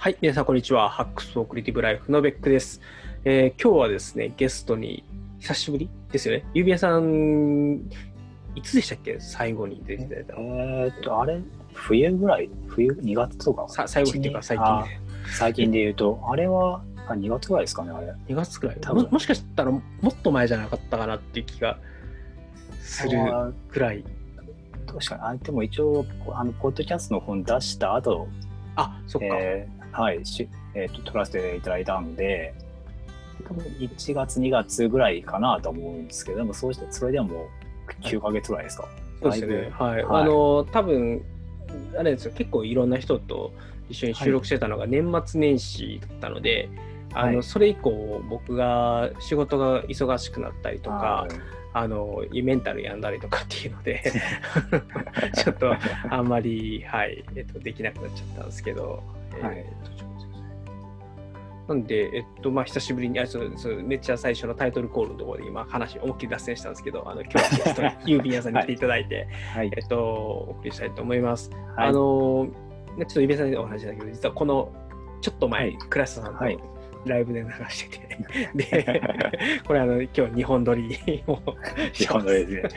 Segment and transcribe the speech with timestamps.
[0.00, 0.88] はい、皆さんこんにちは。
[0.88, 2.80] ハックスオクリティブライフのベックです。
[3.24, 5.02] えー今日はですね、ゲストに
[5.40, 6.44] 久しぶりですよね。
[6.54, 7.80] ゆびやさん、
[8.54, 9.18] いつでしたっけ？
[9.18, 10.40] 最後に出ていただいたの。
[10.40, 11.40] えーっと、あれ、
[11.74, 12.48] 冬ぐらい？
[12.68, 13.68] 冬 ?2 月とか？
[13.68, 15.00] さ最後っていうか最近あね。
[15.36, 18.12] 最近で言うと、あれはあ2月ぐらいですかね、あれ。
[18.28, 19.10] 2月くらい多分も。
[19.10, 21.76] もしかしたらもっと前じゃなかったかなっていう気が
[22.82, 24.04] するあくらい。
[24.86, 28.28] 確かに、あでも一応、あの、ポッドキャストの本出した後、
[28.76, 29.26] あ、そっか。
[29.40, 32.54] えーはい、しえーっと、撮らせていただいたんで、
[33.46, 38.88] 多分1月、2月ぐらいかなと思うんですけど、でもそうして、それでももう9ヶ月ぐらいですか？
[39.22, 39.70] そうですよね。
[39.70, 40.04] はい。
[40.04, 41.22] はいあの、多分
[41.96, 43.52] あれですよ、結構いろんな人と
[43.88, 46.68] 一緒に収録してたのが年末年始だったので、
[47.14, 51.30] あのはいそれ以降、僕が仕事が忙しくなったりとかはい、
[51.72, 54.02] あのメンタル病んだりとかっていうので、
[55.34, 55.74] ちょっと
[56.10, 59.02] あんまり、はいえっと、できなくなっちゃったんですけど、
[59.42, 59.58] はい。
[59.58, 59.98] えっと
[61.68, 69.70] なんで、えっとまあ、久しぶりにあそうそう、めっちゃ最初のタイトルコールのところで今、話、思いっきり脱線したんですけど、あの今日は 郵便屋さんに来ていただいて、はい。
[69.76, 71.50] えっと、お送りしたいと思います。
[71.76, 71.88] はい。
[71.88, 72.48] あの
[72.96, 74.72] ねちょっと指輪さんにお話だけど、実はこの
[75.20, 75.76] ちょっと前、はい。
[75.76, 76.58] クラスさんとはい
[77.08, 78.18] ライブで流してて、
[78.54, 79.02] で、
[79.66, 81.38] これあの今日2本撮りを
[81.92, 82.62] 日本のですね。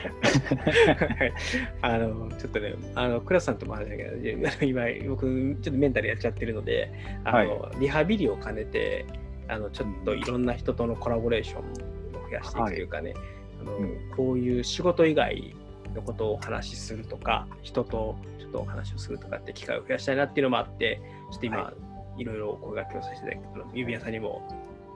[1.20, 1.34] はい。
[1.82, 6.92] あのちょっとね、あのクラスさんとも話だけど、今、僕、ちょっとメンタルやっちゃってるので、
[7.24, 9.06] あのリハビリを兼ねて、
[9.48, 13.14] あのちょっといろんな人とのコラボレーションを増やしていくというかね、
[13.62, 15.56] あのうんこういう仕事以外
[15.94, 21.02] のことをお話しするとか、人とちょっとお話をするとかって機会を増やしたいなっていうのもあって、
[21.32, 24.42] ちょっと今、、はいろいろお声掛けをさせていただいて、指輪さんにも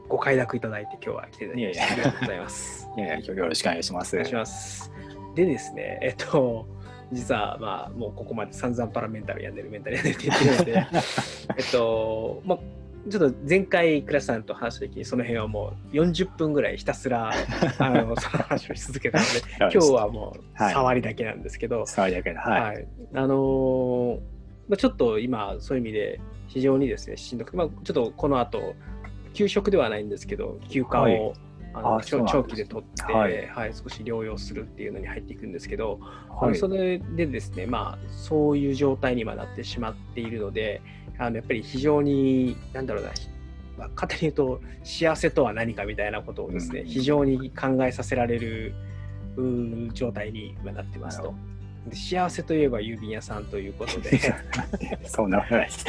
[0.08, 2.88] ご快諾いただいて、今日は来ていただきありがとうございます。
[2.98, 4.16] いやいや、今日よろしくお願いします。
[4.16, 4.92] お願いします。
[5.36, 6.66] でですね、えっと、
[7.12, 10.88] 実はまあもうここまで散々パラメンタルやんでるメンタルやんでるって言ってるので、
[11.58, 12.60] えっと、まあ
[13.10, 17.32] ちょっと前回クラスさんと話した時にその辺はもう40分ぐらいひたすら
[17.78, 22.62] あのその 話をし続けたので今日はもうはい触りだけなんですけど、触りだけで、はい。
[22.62, 24.20] はいあのー
[24.68, 28.76] まあ、ちょっと今そういう意味で非常にですねしんどくて、まあ、ちょっとこの後
[29.34, 31.34] 休職ではないんですけど休暇を、はい。
[31.78, 36.00] あの長長期で取って、ははいい少し療養するっていうのに入っていくんですけど、
[36.30, 36.54] あはい。
[36.54, 40.82] のそれでですね、まあ、そういう状態に今なってしまっているので
[41.18, 43.12] あのやっぱり非常になんだろうな
[43.78, 46.88] まあ勝手に言うと幸せとは何かみたいなことをですね、うん。
[46.88, 48.74] 非常に考えさせられる
[49.92, 51.36] 状態に今なってますと。
[51.90, 54.20] で幸せといえば郵便屋さんということでい
[55.06, 55.86] そんなことないです。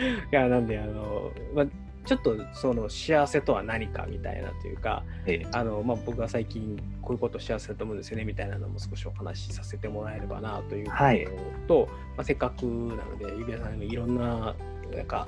[0.30, 1.66] やなんであの、まあ、
[2.04, 11.32] ちょっとその幸せとは何かみたいなというかええあの、まあ、僕が最近こういうこと幸せだと思うんですよねみたいなのも少しお話しさせてもらえればなというはいこ
[11.66, 14.54] とと、まあ、せっかくなので指輪さんにもいろんな
[14.94, 15.26] なんか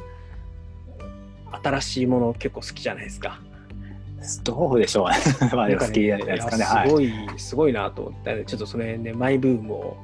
[1.62, 3.40] 新しいもの結構好きじゃないですか。
[4.44, 5.06] どうでしょう
[5.50, 6.64] 好きじゃないですかね。
[6.64, 6.88] はい。
[6.88, 9.96] いやすごい、すごいなと思って、ちょっとその辺でマイブームを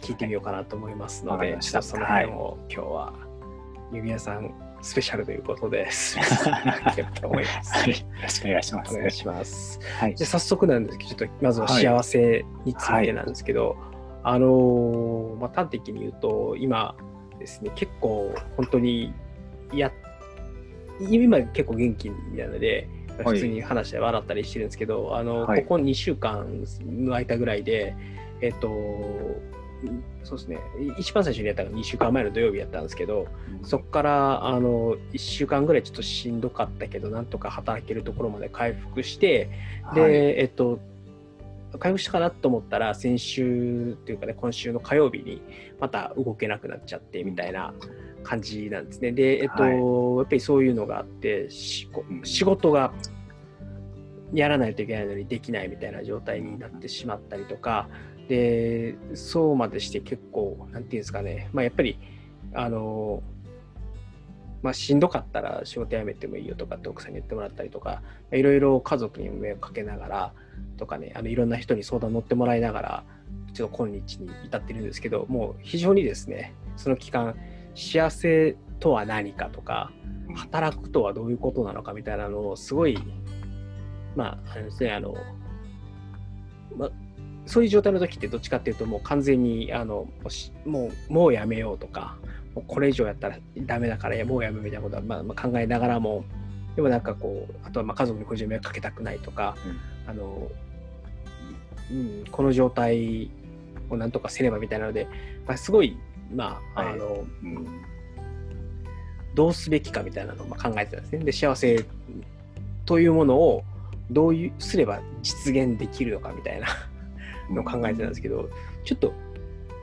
[0.00, 3.12] 聞いてみようかなと思いますので、わかりましたちょっとその辺を今日は
[3.92, 4.52] 指輪さん
[4.82, 5.86] スペシャルということで。
[5.88, 6.98] はい。
[6.98, 7.06] よ
[8.22, 8.94] ろしくお願いします。
[8.94, 9.80] お願いします。
[9.98, 13.76] はいじゃあ早速なんですけど、ちょっとまずは幸せについてなんですけど、
[14.24, 16.94] あのーまあ、端的に言うと、今
[17.38, 19.14] ですね、結構本当に
[19.72, 19.90] や、
[21.00, 25.62] 今結構元気なので、はい普通に話して笑ったりしてるんですけど、あのはい。
[25.62, 27.94] ここ2週間の間ぐらいで、
[28.40, 28.68] えっと、
[30.22, 30.58] そうですね、
[30.98, 33.26] 一番最初にやったのが2週間前の土曜日やったんですけど、
[33.62, 39.50] そこからあの1週間ぐらいちょっとしんどかったけど、なんとか働けるところまで回復して、
[39.94, 40.12] で、はい。
[40.12, 40.78] えっと、
[41.78, 45.42] 回復したかなと思ったら、先週っていうかね、今週の火曜日に
[45.80, 47.74] また動けなくなっちゃってみたいな
[48.22, 49.12] 感じなんですね。
[49.12, 49.72] で、えっと、はい。
[49.72, 51.88] やっぱりそういうのがあって、仕
[52.44, 52.92] 事が
[54.32, 57.88] やらないといけないのにできないみたいな状態になってしまったりとか、
[58.28, 61.98] で、そうまでして結構、なんていうんですかね、まあやっぱり、
[62.54, 63.22] あの、
[64.62, 68.02] まあ、しんどかったら仕事辞めてもいいよとかって奥さんに言ってもらったりとか、
[68.32, 70.32] いろいろ家族にも迷惑かけながら
[70.76, 73.04] とかね、あのいろんな人に相談乗ってもらいながら、
[73.52, 77.34] ちょっと今日に至ってるんですけど、もう非常にですね、その期間、
[77.74, 79.92] 幸せとは何かとか、
[80.34, 82.98] 働くとはどういうことなのかみたいなのをすごい、
[84.16, 85.14] まあ、あのですね、あの、
[86.76, 86.90] まあ、
[87.46, 92.16] そういう状態の時ってどっちかっていうともう完全にあのもうしもうもうやめようとか
[92.54, 96.24] もうこれ以上やったらダメだからもうやめみたいなことはまあまあ考えながらも
[96.76, 99.56] でもなんかこうあとはまあ家族に個人迷惑かけたくないとか、
[100.06, 100.48] あの、
[101.90, 103.30] うん、この状態
[103.90, 105.06] をなんとかせねばみたいなので、
[105.46, 105.98] まあ、すごい
[106.34, 107.66] まあ、はいあの、うん
[109.34, 111.24] どうすべきかみたいなのをまあ考えてたんですね。
[111.24, 111.84] で、幸せ
[112.84, 113.64] というものを
[114.10, 116.66] どういうすれば実現できるのかみたいな
[117.50, 118.50] のを考えてたんですけど、
[118.84, 119.14] ちょっと、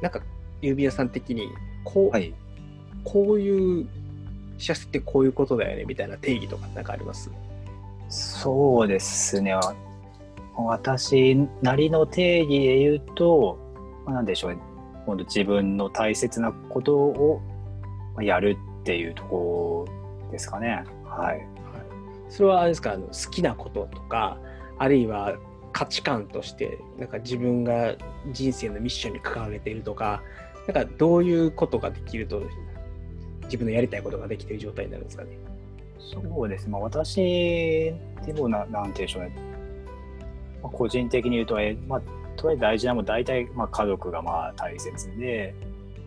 [0.03, 0.21] なんか、
[0.61, 1.49] 指輪さん的に、
[1.83, 2.33] こう、はい。
[3.05, 3.87] こういう
[4.59, 7.31] 幸せってこういうことだよねみたいな定義とかなんかあります？
[8.09, 9.55] そうですね。
[10.57, 13.57] 私なりの定義で言うと、
[14.05, 14.59] まあ、なんでしょうね。
[15.09, 17.41] 今度自分の大切なことを
[18.21, 19.87] やるっていうとこ
[20.23, 20.83] ろですかね。
[21.03, 21.47] はい。
[22.29, 22.91] それはあれですか？
[22.91, 24.37] あの好きなこととか
[24.77, 25.35] あるいは
[25.73, 27.95] 価値観としてなんか自分が
[28.31, 30.21] 人生のミッションに掲げているとか
[30.67, 32.43] なんかどういうことができると
[33.45, 35.31] 自分のやりたいことができている状態になるんですかね？
[35.97, 36.71] そうですね。
[36.71, 39.35] まあ、私でもな、なんて言うんでしょうね。
[40.61, 42.01] まあ、個人的に言うと、えまあ、
[42.39, 45.53] とりあえず大事なもん大体、まあ、家族がまあ大切で、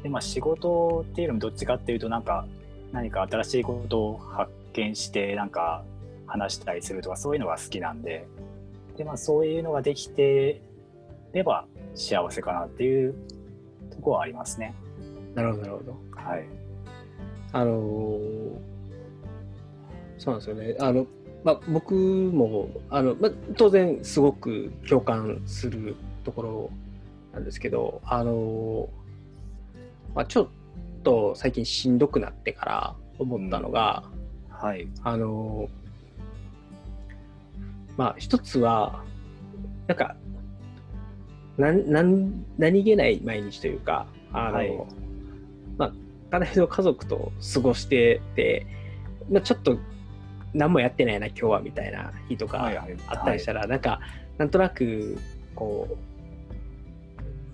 [0.02, 2.46] で、まあ、仕事っていうのもどっちかっていうと、なんか、
[2.90, 5.84] 何か新しいことを発見して、なんか、
[6.26, 8.26] 話したりするとか、そういうのが好きなんで、
[8.96, 10.62] で、まあ、そういうのができて
[11.34, 13.14] れば幸せかなっていう
[13.90, 14.74] ところはありますね。
[15.34, 15.96] なるほどなるほど。
[16.12, 16.44] はい。
[17.52, 18.72] あのー
[20.18, 20.76] そうなんですよね。
[20.78, 21.06] あの
[21.42, 26.70] まあ、僕もあの、まあ、当然すごく共感するところ
[27.32, 28.88] なんですけど、あのー
[30.14, 30.48] まあ、ちょっ
[31.02, 34.04] と最近しんどくなってから思ったのが、
[34.50, 34.88] はい。
[35.02, 35.82] あのー
[37.96, 39.04] まあ一つは
[39.86, 40.16] なんか
[41.58, 44.72] なんなん何気ない毎日というかあの、はい。
[45.76, 45.92] まあ
[46.30, 48.66] かなりの家族と過ごしてて、
[49.30, 49.76] まあ、ちょっと
[50.54, 52.96] 何もやってないな今日はみたいな日とかはいはい。
[53.08, 54.00] あったりしたら、なんか
[54.38, 55.18] なんとなく
[55.54, 56.11] こう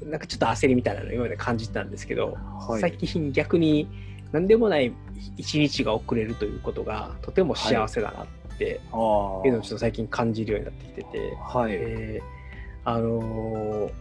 [0.09, 2.37] なんかちょっと焦りみたいなのを今まで感じてたんですけど、
[2.69, 2.81] はい。
[2.81, 3.89] 最近逆に
[4.33, 4.93] 何でもない
[5.37, 8.75] 一日が遅れるということがとても幸せだなってい。
[8.75, 11.73] うのをちょっと最近感じるようになってきてて、はい。
[11.73, 12.39] えー
[12.85, 13.93] あのー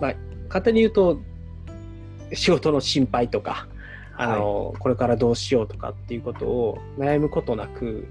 [0.00, 0.14] まあ
[0.48, 1.18] 簡単に言うと
[2.34, 3.68] 仕事の心配とか、
[4.16, 8.06] あのーこれからどうしようとかっていうことを悩むことなく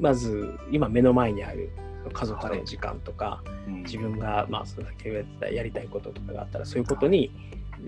[0.00, 1.70] まず今目の前にある
[2.12, 3.82] 家族の時間とか、うん。
[3.82, 7.30] 自分が、まあ、その先ほやりたいこととかがあったらそういうことに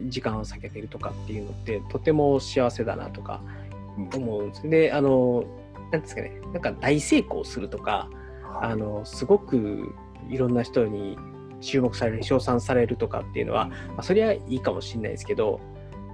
[0.08, 3.40] 時間を避けてるとかっていうのってとても幸せだなとか
[3.98, 4.10] うん。
[4.14, 5.44] 思うんですであの
[5.90, 6.32] なんですかね。
[6.52, 8.08] なんか大成功するとか
[8.60, 9.94] あのすごく
[10.28, 11.18] いろんな人に
[11.60, 15.60] 注目される称賛されるとかっていうのは、まあ、それはいいかもしれないですけど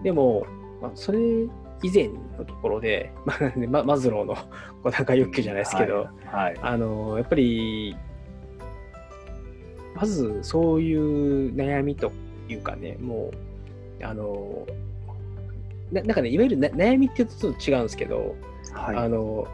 [0.02, 0.46] でも、
[0.80, 1.18] まあ、それ
[1.82, 2.08] 以前
[2.38, 3.38] のところで、まあ、
[3.69, 4.34] ママズローの
[4.82, 6.56] こうなんか欲求じゃないですけど、はい。
[6.60, 7.96] あのやっぱり
[9.94, 12.12] まずそういう悩みと
[12.48, 13.30] いうかねも
[14.00, 14.66] うあの
[15.90, 18.34] ななんかねいわゆるな悩みって言うとちょっと違うんですけど、
[18.72, 18.96] はい。
[18.96, 19.46] あの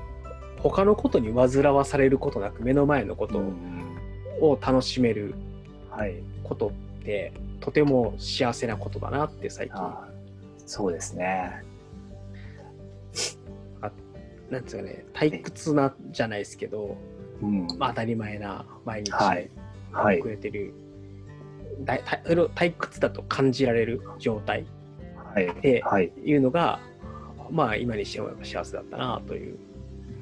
[0.58, 3.54] 他のことに煩わされることなく目の前のことうん
[4.40, 5.34] を楽しめる
[5.90, 6.14] はい。
[6.42, 10.08] ことってとても幸せなことだなって最近あ
[10.66, 11.62] そうですね。
[14.50, 16.96] なんですかね退屈なじゃないですけど、
[17.42, 17.66] うん。
[17.78, 19.50] まあ、当たり前な毎日はい
[19.92, 20.74] はい遅れてる、
[21.80, 24.66] だいたそれを退屈だと感じられる状態
[25.34, 25.54] はい。
[25.60, 26.12] ではい。
[26.24, 26.80] いうのが
[27.50, 29.58] まあ今にしてもやっぱ幸せだったなという、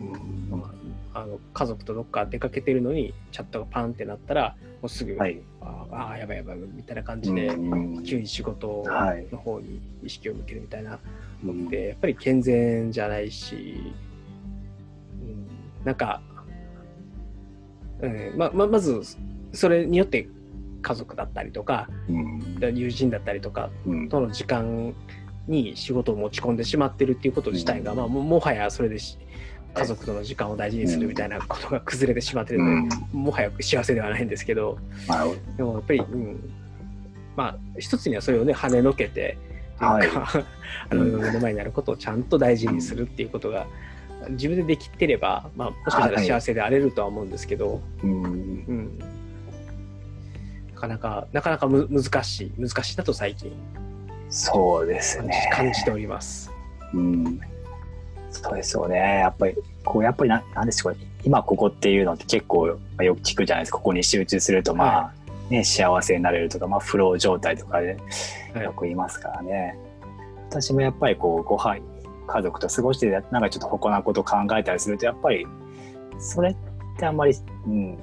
[0.00, 0.72] うんま
[1.14, 5.40] あ、あの家族とどっか出かけてるのにチャットがパンってなったらもうすぐ、はい。
[5.60, 10.98] ああーやばいやばいみたいな感じで、うん急に仕事はいの方に意識を向けるみたいな
[11.44, 13.58] うんでやっぱり健全じゃないし、う
[13.88, 13.94] ん、
[15.84, 16.22] なんか、
[18.00, 19.00] うんまままず
[19.52, 20.28] それによって
[20.80, 22.76] 家族だったりとかうん。
[22.76, 24.08] 友人だったりとかうん。
[24.08, 24.94] との時間
[25.48, 29.18] に仕事を持ち込んでしまってるっていうこと自体が、まあ、ももはやそれでし
[29.74, 34.78] 家族との時間を大事にするみたいなことが崩れてしまってるので、もはや幸せではないんですけど
[35.56, 36.52] でもやっぱり、うん、
[37.36, 39.38] まあ一つにはそれをね跳ねのけて
[39.78, 40.28] というか、
[40.90, 43.66] あの目の前にあることをちゃんと大事にするっていうことが
[44.30, 47.80] 自分でできてれば、まあ、もしかしたら幸せであれるとは思うんですけど、ど。
[48.02, 48.98] うんうん、
[50.74, 53.52] なかなかなかなかむ難しい難しいなと最近
[54.32, 55.50] そうですね。
[55.52, 56.50] 感じております。
[56.94, 57.40] うん。
[58.30, 58.96] そうですよね。
[58.96, 60.96] やっぱり、こう、やっぱりな、なんでしょう。
[61.22, 63.78] 今ここっていうのって結構まあよく聞くじゃないですか。
[63.78, 65.12] ここに集中すると、まあ、
[65.50, 67.98] ね、幸せになれるとか、まあ、フロー状態とかで
[68.54, 69.76] はいよく言いますからね。
[70.48, 71.80] 私もやっぱりこう、ご飯、
[72.32, 75.46] 家族と過ごして、なんかちょっと他なこと考えたりすると、やっぱり、
[76.18, 76.56] それっ
[76.98, 77.34] てあんまり、
[77.66, 77.98] うん、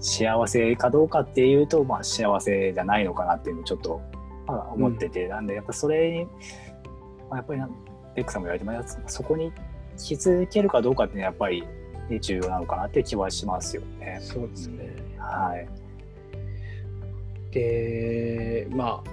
[0.00, 4.00] 幸せかどうかっていうと、まあ、幸せじゃないのかなっていうのをちょっと
[4.46, 7.68] まあ、思ってて、なんでやっぱそれに、まあ、やっぱりな
[8.14, 9.52] ベックさんも言われてますそこに
[9.98, 11.64] 気づけるかどうかっていうのはやっぱり
[12.20, 14.18] 重要なのかなって気はしますよね。
[14.22, 14.94] そうですね。
[15.18, 15.68] はい。
[17.52, 19.10] で、まあ、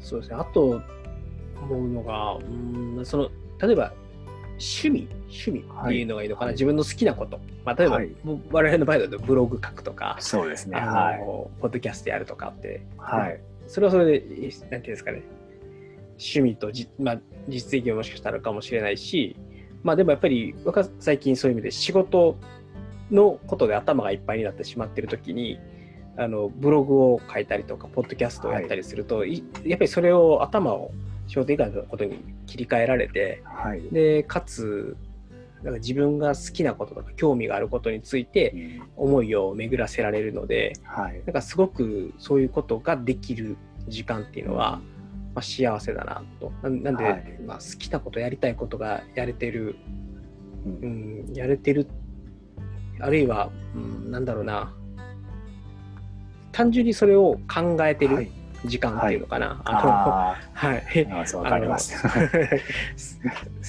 [0.00, 0.36] そうですね。
[0.38, 0.80] あと
[1.62, 3.30] 思うのが、うん、その、
[3.60, 3.92] 例えば、
[4.54, 7.40] 趣味、趣味っていうのがいいのかな、はい自分の好きなこと。
[7.64, 8.10] まあ、例えば、はい
[8.50, 10.78] 我々の場合だとブログ書くとか、そうですね。
[10.78, 11.18] はい。
[11.18, 13.40] ポッドキャストやるとかって、はい。
[13.66, 15.22] それはそれで、なんていうんですかね、
[16.12, 17.18] 趣味とじ、まあ、
[17.48, 19.36] 実績ももしかしたらあるかもしれないし、
[19.82, 20.54] まあでもやっぱり、
[21.00, 22.36] 最近そういう意味で仕事
[23.10, 25.58] のことで頭がいっぱいになってしまっているときに、
[26.16, 30.92] あのブログを書いたりとか、ポッドキャストをやったりすると、いやっぱりそれを頭を
[31.26, 33.82] 仕事以外のことに切り替えられて、はい。
[33.90, 34.96] でかつ、
[35.62, 38.50] なんか自分が好きなこととか興味があることについて
[38.96, 41.22] うん思いを巡らせられるので、はい。
[41.24, 43.56] なんかすごくそういうことができる
[43.88, 44.80] 時間っていうのは、
[45.34, 46.52] まあ、幸せだなと。
[46.62, 49.76] ななんで、はいまあ、好きなことやりたいことがやれてる、
[50.66, 51.88] ううんん、やれてる、
[53.00, 54.74] あるいは、うん、なんだろうな、
[56.52, 59.60] 単純にそれを考えてるはい時間っていうのかな。
[59.64, 61.08] あのあはい。
[61.10, 61.94] あ、そうわかります。
[62.02, 62.08] 好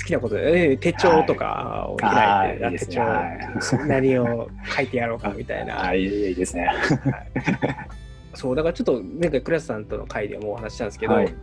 [0.06, 3.02] きなことで、えー手帳とかを開いて、はい手帳、
[3.88, 5.84] 何を書いてやろうかみたいな。
[5.88, 6.70] あ、いいいいですね。
[8.34, 11.34] そうだからちょっと前回クラスさんとの会でもお話ししたんですけど、はい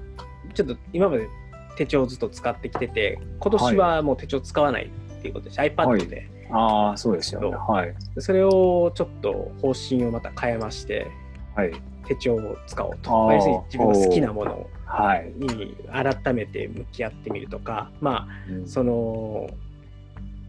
[0.55, 1.29] ちょっと今まで
[1.77, 7.49] 手帳をずっと使ってきてて今年はもう手帳使わないっていうことで、iPad で、ああ、そうですよね。
[7.51, 7.95] はい。
[8.19, 11.11] それをちょっと方針をまた変えまして
[11.55, 11.73] はい。
[12.07, 15.33] 手帳を使おうとまあ要するに自分の好きなものはい。
[15.37, 19.49] に改めて向き合ってみるとかまうんあその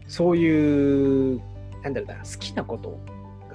[0.08, 1.40] そういう
[1.82, 2.98] なんだろうな好きなこと、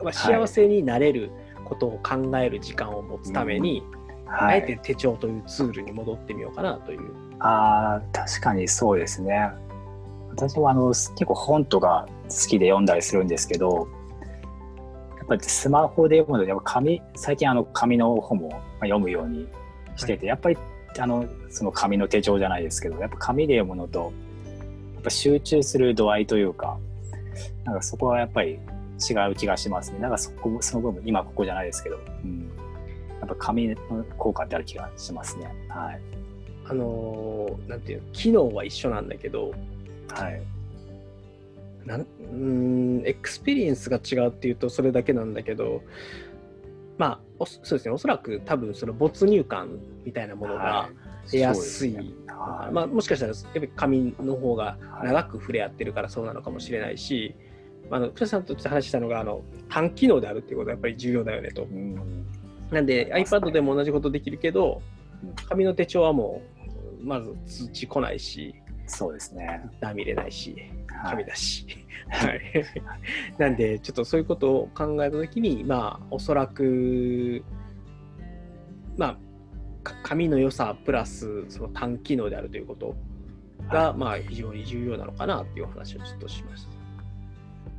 [0.04, 1.32] まあ、幸せになれる
[1.66, 3.84] ことを考える時間を持つために、
[4.28, 7.12] あはいえて手帳というツールに戻ってみようかなという。
[7.40, 9.50] ああ、確かにそうですね。
[10.32, 13.88] 私もあの結構本とか好きで読んだりするんですけど、
[15.30, 19.48] ぱりスマホで読むので、やっぱ紙最近あの紙の本もまあ読むように
[19.96, 20.58] してて、やっぱり
[20.98, 24.12] あのその紙の手帳じゃないですけど、やっぱ紙で読むのと
[24.96, 26.78] やっぱ集中する度合いというか、
[27.64, 28.60] なんかそこはやっぱり
[29.10, 30.00] 違う気がしますね。
[30.00, 32.50] なんかそこその部分今ここじゃないですけど、うん、
[33.20, 33.76] やっぱ紙の
[34.18, 35.54] 効果ってある気がしますね。
[35.70, 36.02] はい。
[36.66, 39.54] あのーなんていうの機能は一緒なんだけど
[40.14, 40.42] はい。
[41.90, 45.82] なんうーんエクスペリエンスが違うっていうとそれだけなんだけど
[47.00, 47.92] まあおそうですね。
[47.92, 50.90] おそらく多分その没入感みたいなものが
[51.32, 52.34] 出やすい、そうですね。
[52.36, 52.74] はい。
[52.74, 57.34] まあ、もしかしたらやっぱり紙の方が長く触れ合ってるからそうなのかもしれないし、
[57.90, 61.64] まあ、あの倉さんとちょっと話したのがあの単機能であるっていうことはやっぱり重要だよねと。
[61.64, 62.26] うん。
[62.70, 64.82] なんで iPad でも同じことできるけど
[65.24, 65.34] うん。
[65.48, 66.42] 紙の手帳はも
[67.02, 68.54] うまず通知来ないし
[68.90, 69.62] そうですね。
[69.80, 70.56] ダ見れないし
[70.88, 71.12] はい。
[71.12, 71.66] 紙だし、
[72.10, 72.42] はい、
[73.38, 77.44] なんでちょっとそういうことを考えた時にまあおそらく
[78.98, 79.18] まあ
[79.84, 82.96] か紙の良さプラスその単機能であるということ
[83.70, 86.72] が、まあ非常に重要なのかなっていうお話をちょっとしました。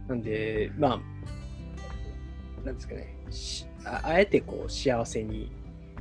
[0.08, 1.00] なんでまあ
[2.64, 5.50] なんですかねしああえてこう幸せに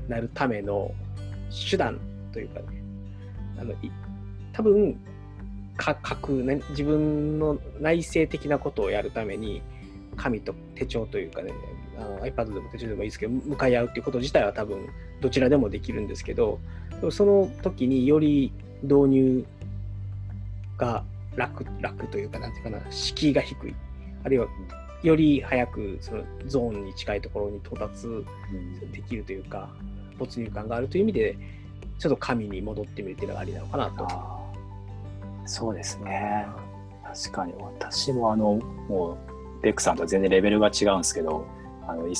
[0.07, 0.91] なるための
[1.69, 1.99] 手段
[2.31, 2.83] というかね
[3.59, 3.91] あのい
[4.59, 4.99] 多分
[5.77, 9.61] か書く、ね、自分の内省的なことをやるために
[10.17, 11.53] 紙と手帳というかね
[11.97, 14.85] あの iPad でも手帳でもいいですけど向かい合うっていうこと自体は多分
[15.21, 16.59] どちらでもできるんですけど
[17.09, 18.51] その時により
[18.83, 19.45] 導入
[20.77, 21.05] が
[21.37, 23.75] 楽楽というかなんていうかな敷居が低い。
[24.25, 24.47] あるいは
[25.03, 28.25] より早くそのゾーンに近いところに到達う
[28.57, 28.91] ん。
[28.91, 29.69] できるというか
[30.17, 31.37] 没入感があるという意味で
[31.97, 34.48] ちょっと紙に戻ってみるっていうのがありなのかなと。
[35.49, 36.45] そうですね。
[37.03, 39.17] 確かに私もあのも
[39.59, 41.47] うベックさんとは全然レベルが違うんですけど、
[41.87, 42.13] あのい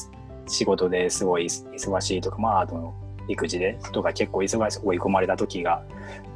[0.48, 2.91] 仕事ですごい忙しいとか、まああと
[3.27, 5.86] 育児でとか結構忙しい追い込まれた時が、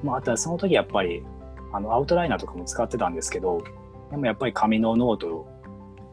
[0.04, 1.24] まああとはその時やっぱり
[1.72, 3.64] あのアウトライナーとかも使ってたんですけど、
[4.12, 5.48] でもやっぱり紙のノート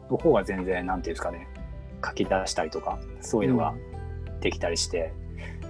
[0.09, 1.47] の方が全然なんていうんですかね、
[2.03, 3.75] 書き出したりとかそういうのが
[4.39, 5.13] できたりして。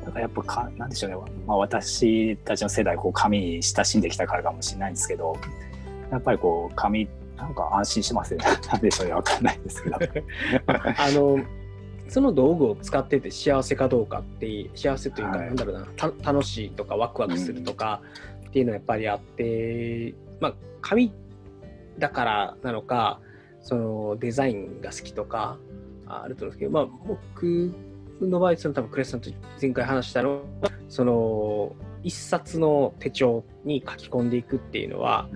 [0.06, 5.36] だからやっぱか、なんでしょうね、まあ、私たちの世代、こう紙に親しんできたからかもしれないんですけど、
[6.12, 8.46] やっぱりこう、紙、なんか安心しますよね。
[8.72, 9.98] なんでしょうね、わかんないですけど。
[9.98, 11.40] あの
[12.08, 18.02] その道具を使ってて幸せかどうかっていう幸せというか、はいなんだろうなた楽しいとかワクワクするとか
[18.48, 21.14] っていうのはやっぱりあって、まあ紙
[22.00, 23.22] だからなのか
[23.62, 25.58] そのデザインが好きとか
[26.06, 27.74] ああると思うんですけど、まあ、僕
[28.28, 29.30] の場合、その多分クレスさんと
[29.62, 35.28] 前回話したのは、その一冊の手帳に書き込んでいくっていうのは、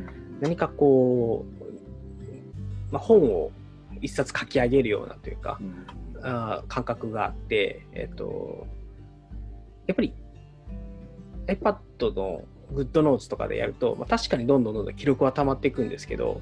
[0.41, 3.51] 何かこう、まあ、本を
[4.01, 5.59] 一冊書き上げるようなというか、
[6.23, 8.67] あ感覚があって、えっと、
[9.87, 10.13] やっぱり
[11.47, 16.41] iPad の GoodNotes とかでやると、まあ、確かにどんどんどんどん記録は溜まっていくんですけど、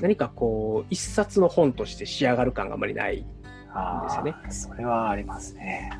[0.00, 3.26] 何かこう、一冊の本として仕上がる感があまりない。
[3.74, 4.34] あですよね。
[4.46, 5.90] あそれはありますね。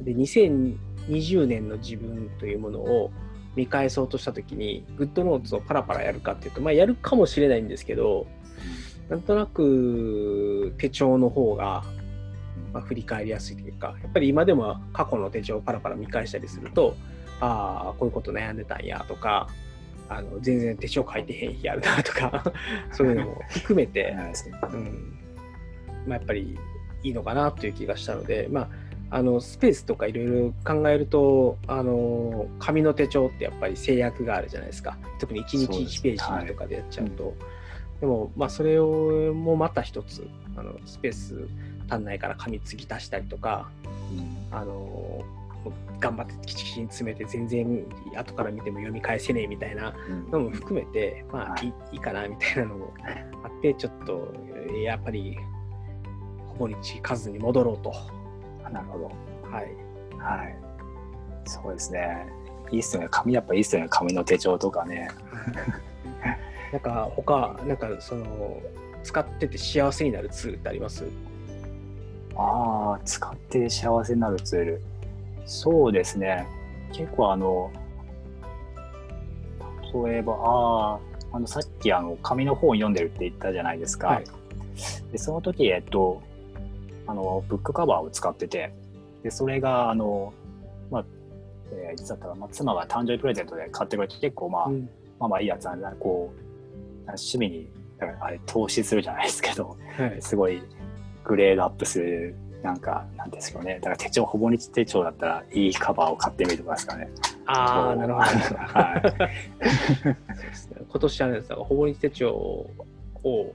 [0.00, 3.10] で、2020年の自分というものを
[3.56, 8.26] 見返そうとしたときに、GoodNotes をパラパラやるかっていうと、まあ、やるかもしれないんですけど、
[9.08, 11.84] なんとなく手帳の方が、
[12.72, 16.94] まあ、振り返りやすいというか、やっぱり今でも過去の手帳をパラパラ見返したりすると、
[17.40, 19.48] ああ、こういうこと悩んでたんやとか、
[20.10, 22.52] あの全然手帳書いてへん日あるなとか、
[22.92, 24.14] そういうのも含めて、
[24.72, 25.18] うん。
[26.06, 26.58] まあ、やっぱり
[27.02, 28.68] いいのかなという気がしたので、まあ、
[29.10, 34.98] あのスペースとかいろいろ考えるとあの紙の手帳ってやっぱり制約があるじゃないですか。
[35.18, 36.00] 特に1日そうです。
[36.00, 37.34] 1ページとかでやっちゃうと。
[38.00, 41.48] で,、も、まあ、それをもまた一つあのスペース
[41.88, 43.70] 足んないから紙継ぎ足したりとか
[44.50, 45.24] あの
[46.00, 47.84] 頑張ってきちきちに詰めて全然
[48.16, 49.94] 後から見ても読み返せねえみたいな
[50.30, 51.66] のも含めて、まあい。
[51.66, 52.94] いいいかなみたいなのも
[53.42, 54.32] あって、ちょっと
[54.84, 55.36] やっぱり
[56.66, 57.92] 日数に戻ろうと。
[58.70, 59.04] なるほど。
[59.50, 59.64] はい。
[60.18, 60.56] はい。
[61.44, 62.26] そうですね。
[62.70, 63.08] いいっすよね。
[63.10, 63.88] 紙やっぱいいっすよね。
[63.90, 65.08] 紙の手帳とかね。
[66.72, 68.60] なんか他、なんかその、
[69.02, 71.06] 使ってて幸せになるツールってあります？
[72.36, 74.82] ああ、使って幸せになるツール。
[75.46, 76.46] そうですね。
[76.92, 77.70] 結構あの、
[80.04, 80.98] 例えば、ああ、
[81.32, 84.08] あのさっきあの紙の本を読んでるって言ったじゃないですか。
[84.08, 84.24] はい
[85.10, 86.22] でその時、えっと、
[87.08, 88.72] あの、ブックカバーを使ってて、
[89.22, 90.32] で、それが、あの、
[90.90, 91.04] まあ、
[91.72, 96.40] えーいつだったかな、まあ、妻が誕生日プレゼントで買ってくれて、結構まあ、うんまあまあいいやつなんだこう、
[97.06, 97.68] 趣味に、
[97.98, 100.22] だからあれ投資するじゃないですけど、はい。
[100.22, 100.62] すごい
[101.24, 103.76] グレードアップする、なんか、なんですよね。
[103.76, 107.08] だから手帳、ほぼ日手帳だったら、いいカバーを買ってみるとかですかね。
[107.46, 108.26] ああ、なるほど。
[108.26, 109.02] はい。
[110.88, 112.70] 今年あれですほぼ日手帳を
[113.24, 113.54] も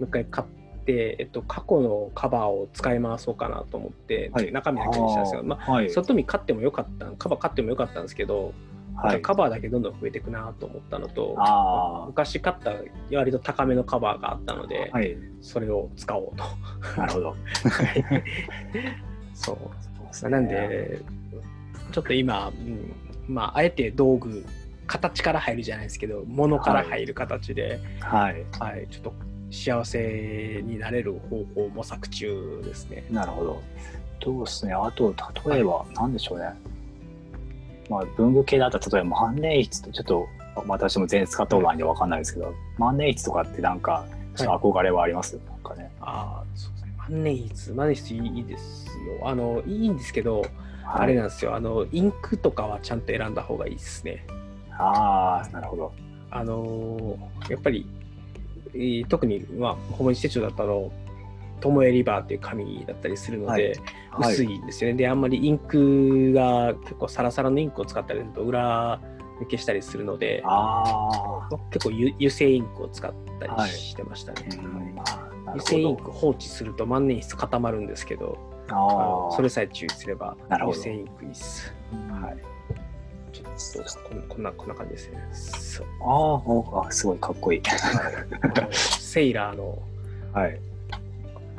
[0.00, 0.46] う一回買っ
[0.88, 5.42] て、えっと、過去のカバーを使い回そうかなと思って、はい中身だけにしたんですよ。
[5.42, 5.90] まあ、はい。
[5.90, 8.54] 外見買ってもよかった、カバー買ってもよかったんですけど、
[8.96, 9.20] はい。
[9.20, 12.72] カバーだけどんどん増えていくなと思ったのと、あ昔買った
[13.14, 14.96] 割と高めのカバーがあったので、あ。
[14.96, 15.14] はい。
[15.42, 16.44] それを使おうと。
[16.98, 17.36] なるほど。
[19.34, 19.56] そう。
[19.56, 21.00] そうすねなん、で、
[21.92, 22.94] ちょっと今、うん、
[23.28, 24.46] まあ、あえて道具、
[24.86, 28.46] 形から入るじゃないですけど、物から入る形で、はい。
[28.58, 29.12] はい、ちょっと
[29.50, 33.04] 幸せになれる方法を模索中ですね。
[33.10, 33.62] なるほど。
[34.20, 34.72] どうですね。
[34.74, 35.14] あと、
[35.46, 36.50] 例えば、なんでしょうね。
[37.88, 40.28] まあ、文具系だったら、例えば万年筆と、ちょっと、
[40.66, 44.04] 私も全然使ったことないんでわかんないですけど、万年筆とかってなんか、
[44.36, 45.90] ちょっと憧れはあります、なんかね。
[46.00, 46.92] ああ、そうですね。
[46.98, 48.86] 万年筆、万年筆いいです
[49.20, 49.28] よ。
[49.28, 50.50] あの、いいんですけど、はい
[50.90, 51.54] あれなんですよ。
[51.54, 54.24] あの、インクとかはちゃんと選んだ方がいいですね。
[54.72, 55.92] ああ、なるほど。
[56.30, 57.97] あのーやっぱり、えー
[59.08, 60.90] 特に、まあ、ほぼ日手帳だったの、
[61.60, 63.78] トモエリバーっていう紙だったりするので、はいはい
[64.20, 64.96] 薄いんですよね。
[64.96, 69.00] で、あんまりインクが結構サラサラのインクを使ったりすると裏
[69.40, 74.48] 抜けしたりするので、あ結構油油性インクを使ったりしてましたね。
[74.50, 76.10] あ、うん、まあ、な油る性インク。
[76.10, 78.38] 放置すると万年筆固まるんですけど、
[79.30, 81.72] それさえ注意すれば油性インクいいっす。
[82.10, 82.57] はい。
[83.58, 85.28] ちょっとこんこんなこんな感じですね。
[85.32, 85.86] そう
[86.82, 87.62] ああ、すごいかっこいい。
[88.72, 89.78] セイラーの
[90.32, 90.60] はい。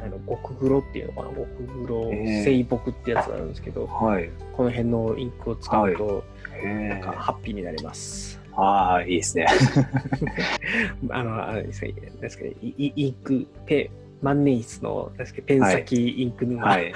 [0.01, 1.29] あの極黒っていうのかな？
[1.35, 1.47] 極
[1.85, 4.29] 黒えー聖木ってやつがあるんですけど、はい。
[4.55, 6.23] この辺のインクを使うと、
[6.63, 7.17] へなんかえ。
[7.17, 8.39] ハッピーになれます。
[8.55, 9.45] ああ、いいですね。
[11.12, 13.89] あの、あれですね、なんですかね、インク、ペ
[14.21, 15.12] 万年筆の
[15.45, 16.93] ペン先インク沼、はい。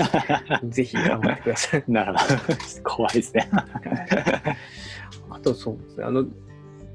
[0.68, 1.84] ぜひ頑張ってください。
[1.88, 2.18] なるほ
[2.84, 2.90] ど。
[2.96, 3.48] 怖いですね。
[5.30, 6.26] あとそうですね、あの、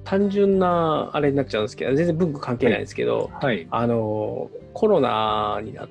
[0.04, 3.68] 単純なあれになっちゃうんですけど、全然文具関係ないんですけど、はい。
[3.72, 5.88] あの、コロナにな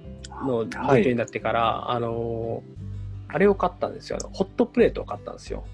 [0.47, 2.63] の状はい況になってから、あの、
[3.29, 4.19] あれを買ったんですよ。
[4.33, 5.65] ホットプレートを買ったんですよ。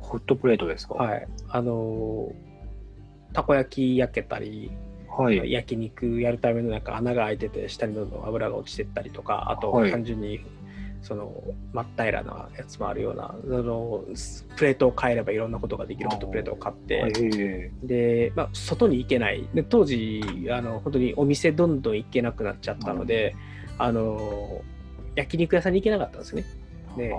[0.00, 0.94] ホットプレートですか？
[0.94, 1.26] はい。
[1.48, 2.32] あの、
[3.32, 4.70] たこ焼き焼けたり、
[5.24, 5.50] はい。
[5.50, 9.90] 焼肉やるためのなんか穴が開いてて下にどんどん油が落ちてったりとかあとはい。
[9.90, 10.40] 単純に
[11.02, 14.04] その真っ平らなやつもあるようなあの
[14.56, 19.48] プレートを変えればいろんなことができるホットプレートを買って、えで、まあ、外に行けない。
[19.54, 23.34] で当時あの本当にお店どんどん行けなくなっちゃったので、
[23.78, 24.60] あの
[25.16, 26.44] 焼肉屋さんに行けなかったんですね。
[26.98, 27.16] で、あ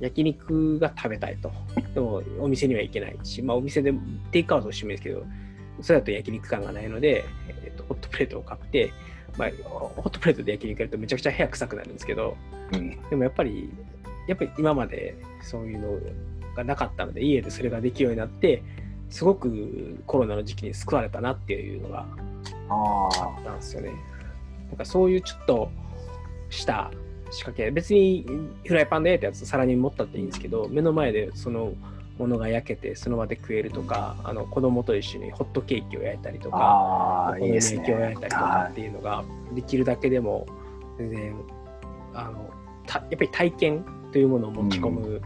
[0.00, 1.52] 焼肉が食べたいと。
[1.94, 3.92] でも、お店には行けないし、まあ、お店で
[4.30, 5.24] テイクアウトしてもいいですけど、
[5.82, 7.24] それだと焼肉感がないので、
[7.64, 8.92] えっと、ホットプレートを買って、
[9.36, 13.70] まあ、ホットプレートで焼肉やるとめちゃくちゃ部屋臭くなるんですけど、ーうんでもやっぱり、
[14.26, 15.98] やっぱり今までそういうの
[16.54, 18.62] がなかったので、家でそれができるようになって、
[19.08, 22.06] すごくコロナの時期に救われたなっていうのが
[22.68, 23.90] ああったんですよね。
[24.68, 25.70] なんかそういうちょっと
[26.48, 26.90] した
[27.30, 28.26] 仕掛け、別に
[28.66, 31.72] フライパンで焼いたやつ皿に持ったっていいんですけど、目の前でその
[32.20, 37.54] ものが焼けてその場で食えるとか、あの子供と一緒にホットケーキを焼いたりとあ、か、お好み。
[37.54, 40.46] 焼きを焼いたりとかはっていうのができるだけでも
[40.98, 41.34] 全然
[42.12, 42.50] あの
[42.86, 45.22] たやっぱり体験というものを持ち込む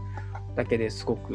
[0.55, 1.33] だけですごく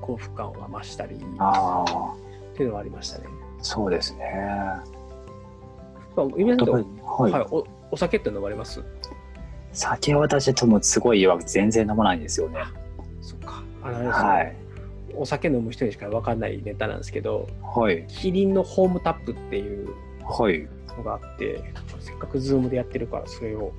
[0.00, 2.14] 幸福感が増したりっああ、
[2.56, 3.26] ていうのはありましたね。
[3.60, 4.24] そうですね。
[6.16, 8.82] まあ、ゆみさんはい、はい、おお酒って飲まれます？
[9.72, 12.60] 酒は私ともすごい弱く全然飲まないんですよね。
[13.20, 13.62] そっか。
[13.82, 14.56] あのあれですねはい。
[15.16, 18.06] お酒飲む人にしか分かんないネタなんですけど、はい。
[18.08, 19.88] キリンのホームタップっていう
[20.28, 20.66] はい。
[20.96, 21.62] のがあって、
[22.00, 23.72] せっかくズームでやってるから、それを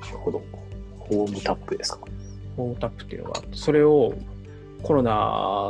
[0.00, 0.42] なるほど。
[0.98, 2.00] ホームタップですか。
[2.56, 4.14] ホームタップっていうのがあって、それを
[4.82, 5.10] コロナ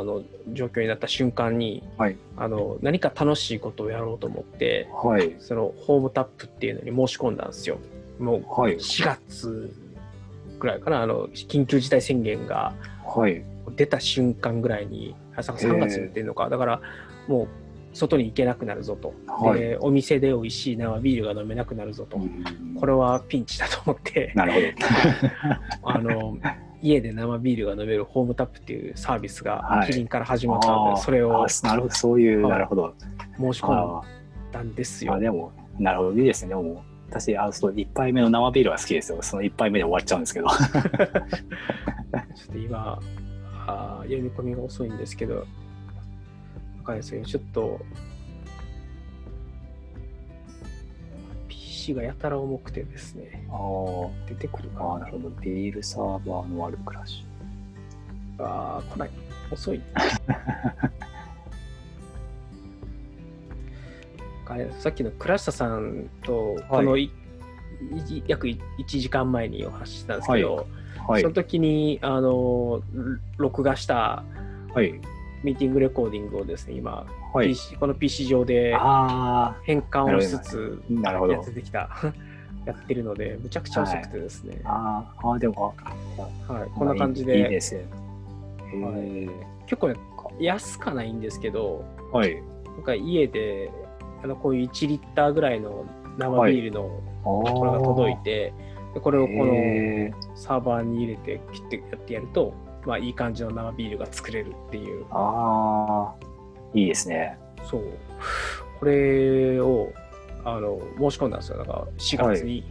[0.05, 5.35] の状況になった瞬間に、はいあの何か楽しいことをやろうと思って、はい。
[5.39, 7.77] そのホームタップっていうのに申し込んだんですよ。
[8.19, 8.75] もうはい。
[8.75, 9.73] 4月
[10.59, 12.73] ぐらいかな、あの緊急事態宣言が
[13.05, 13.43] はい。
[13.75, 16.81] 出た瞬間ぐらいに、あさ3月に出るのか、だから
[17.27, 17.47] もう
[17.93, 22.43] 外に行けなくなるぞと、はいでお店で美味しい生ビールが飲めなくなるぞと、うん
[22.79, 24.65] これはピンチだと思って、なるほど。
[25.91, 26.37] あの
[26.81, 31.93] 家で生ビールが飲めるホームタップっていうサービスがはいキリンから始まったので、あーそれをあなるほど。
[31.93, 32.93] そういう、はいなるほど。
[33.37, 34.01] 申し込んあ
[34.51, 35.19] だんですよ。
[35.19, 36.13] でも、なるほど。
[36.13, 36.49] いいですね。
[36.49, 39.21] でも、私、あそう1杯目の生ビールは好きですよ。
[39.21, 40.47] その1杯目で終わっちゃうんですけど。
[40.51, 42.99] ちょっと今
[43.67, 47.23] あー読み込みが遅いんですけど、わかんないですよ。
[47.23, 47.79] ちょっと
[51.47, 55.29] PC がやたら重くてですね、あー出てくるかあー、なるほど。
[55.41, 57.25] ビールサーバーのワールクラッシ
[58.37, 58.45] な。
[58.45, 59.09] ああ、来ない。
[59.51, 59.81] 遅い。
[64.51, 70.80] あれさっきの倉下さんと、このい、い約1時間前にお話ししたんですけど、ュ。
[71.07, 71.33] はいその。
[71.33, 72.81] 時にあの
[73.37, 74.23] 録画した
[74.73, 74.99] はい。
[75.43, 77.47] ミーティングレコーディングをですね、今、はい。
[77.47, 81.53] PC この PC 上であ変換をしつつやつ。
[81.53, 81.89] できた、
[82.65, 85.73] やってるので、むちゃくちゃ遅くてですね、あーあー、でも、
[86.47, 87.85] はいあこんな感じいいいいで、ですね。
[88.85, 89.29] はいへ
[89.65, 89.95] 結構ね、
[90.39, 92.35] 安かないんですけど、ーはい。
[92.65, 93.71] なんか家で
[94.23, 95.85] あのこういう1リッターぐらいの
[96.17, 98.53] 生ビールのこれが届いて、
[98.93, 102.53] でこれをこのサーバーに入れて切ってやってやると、
[102.85, 106.25] まあ、いい感じの生ビールが作れるっていう、ああ、
[106.73, 107.37] いいですね。
[107.69, 107.83] そう、
[108.79, 109.93] これを
[110.43, 112.63] あの申し込んだんですよ、だから4月に。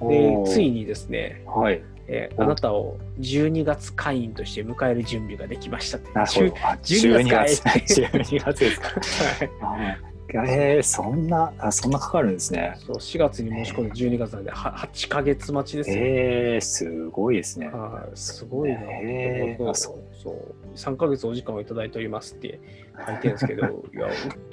[0.00, 1.76] おで、ーついにですね、はい。
[1.76, 6.12] おえーあなたを12月会員として迎える準備ができましたって。
[6.12, 6.46] なるほど。
[6.66, 8.02] あ12 12月月。
[8.02, 8.88] か12月ですか。
[9.66, 12.76] はいあえー、そんな、あそんなかかるんですね。
[12.86, 15.96] そう4月に申し込んで12月なんでは8ヶ月待ちですよ。
[15.98, 17.68] えー、すごいですね。
[17.68, 18.80] はい、すごいな。
[18.80, 22.60] そうへーあそそう3ヶ月お時間をいただいておりますって
[23.06, 24.06] 書いてるんですけど、 いや、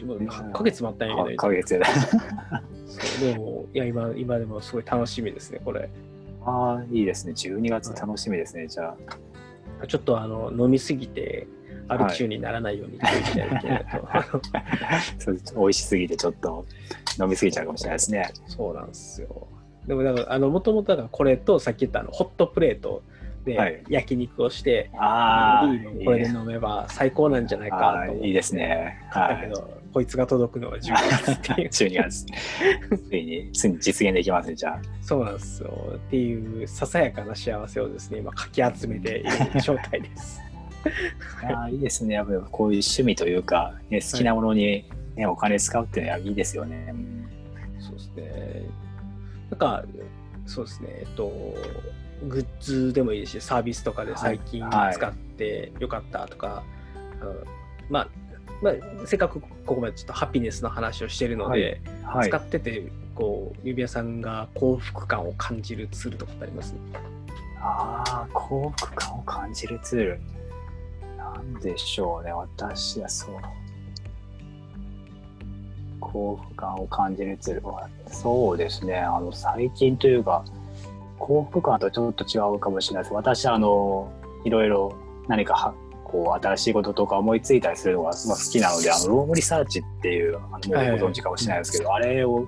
[0.06, 1.86] もう8ヶ月待ったんやけ8どヶ月で。
[2.86, 5.90] そうでも、いや今、今でもすごい楽しみですね、これ。
[6.46, 7.34] ああ、いいですね。
[7.34, 8.68] 12月楽しみですね。
[8.68, 9.88] じゃあ。
[9.88, 11.48] ちょっとあの飲みすぎて、
[11.90, 13.50] 歩き中にならないように注意しない
[15.58, 16.66] 美味しすぎてちょっと
[17.20, 18.32] 飲みすぎちゃうかもしれないですね。
[18.48, 19.48] そうなんですよ。
[19.88, 23.02] でも、だから、あの、もともとだからこれと、さっき言ったあのホットプレート
[23.48, 29.00] はいで焼肉をして、ああ、いいのこれで飲めば最高なんじゃないあかといいですね。
[29.10, 29.36] はい。
[29.36, 31.70] だけど、こいつが届くのは10月っていう。
[31.70, 32.26] 12月。
[33.10, 34.82] ついに、ついに実現できますね、じゃあ。
[35.02, 35.94] そうなんですよ。
[35.96, 40.42] っていうささやかな幸せをですね、今かき集めている状態です。
[41.44, 42.16] あーいいですね。
[42.16, 46.88] やっぱりこういう趣味というか、ね、好きなものに、ねお金使うっていうのはいいですよね。
[46.92, 47.30] うん
[47.82, 48.62] そうですね。
[49.50, 49.84] なんか、
[50.46, 51.32] そうですね、えっと、
[52.28, 56.64] グッズでもいいし、サービスとかで最近はい使ってよかったとか、
[57.22, 57.34] あの
[57.90, 58.08] まあ、
[58.62, 58.74] まあ、
[59.06, 62.38] せっかくここまでちょっとハピネスの話をしてるので、はい使。
[62.38, 66.76] ってて、こう、指輪さんが幸福感を感じるツールとかってあります？
[67.62, 70.22] ああ、幸福感を感じるツール。
[71.40, 73.36] なんでしょうね、私はそう。
[76.02, 80.44] 幸福感を感じるツールは、そうですね、あの、最近というか、
[81.18, 83.14] 幸福感とちょっと違うかもしれないです。
[83.14, 84.12] 私、あの、
[84.44, 84.94] いろいろ
[85.28, 85.74] 何かは
[86.04, 92.48] こう新しいこととか思いついたりするのが、まあ、好きなので、あのロームリサーチっていう、あのもうご存知かもしれないですけど、あれを、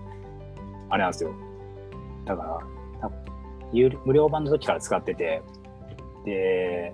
[0.89, 1.31] あれなんですよ。
[2.25, 2.61] だか
[3.01, 3.11] ら、
[3.71, 5.41] 有無料版の時から使ってて、
[6.25, 6.93] で、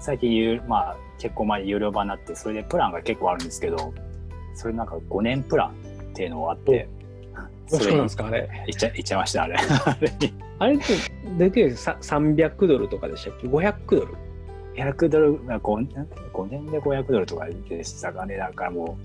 [0.00, 3.92] 最近有、まあ、結構前に有料版になって、それでプランが結構あるんですけど、
[4.54, 5.72] それなんか5年プランっ
[6.14, 6.88] ていうのがあって、
[7.68, 8.48] そうなんですか、あれ？
[8.68, 9.56] いっちゃいっちゃいました、あれ。
[10.58, 10.84] あれって、
[11.36, 14.14] どれくらいさ300ドルとかでしたっけ ?500 ドル
[14.74, 15.58] ？100ドル、5,
[16.32, 18.36] 5年で500ドルとかでしたかね。
[18.36, 18.98] だからも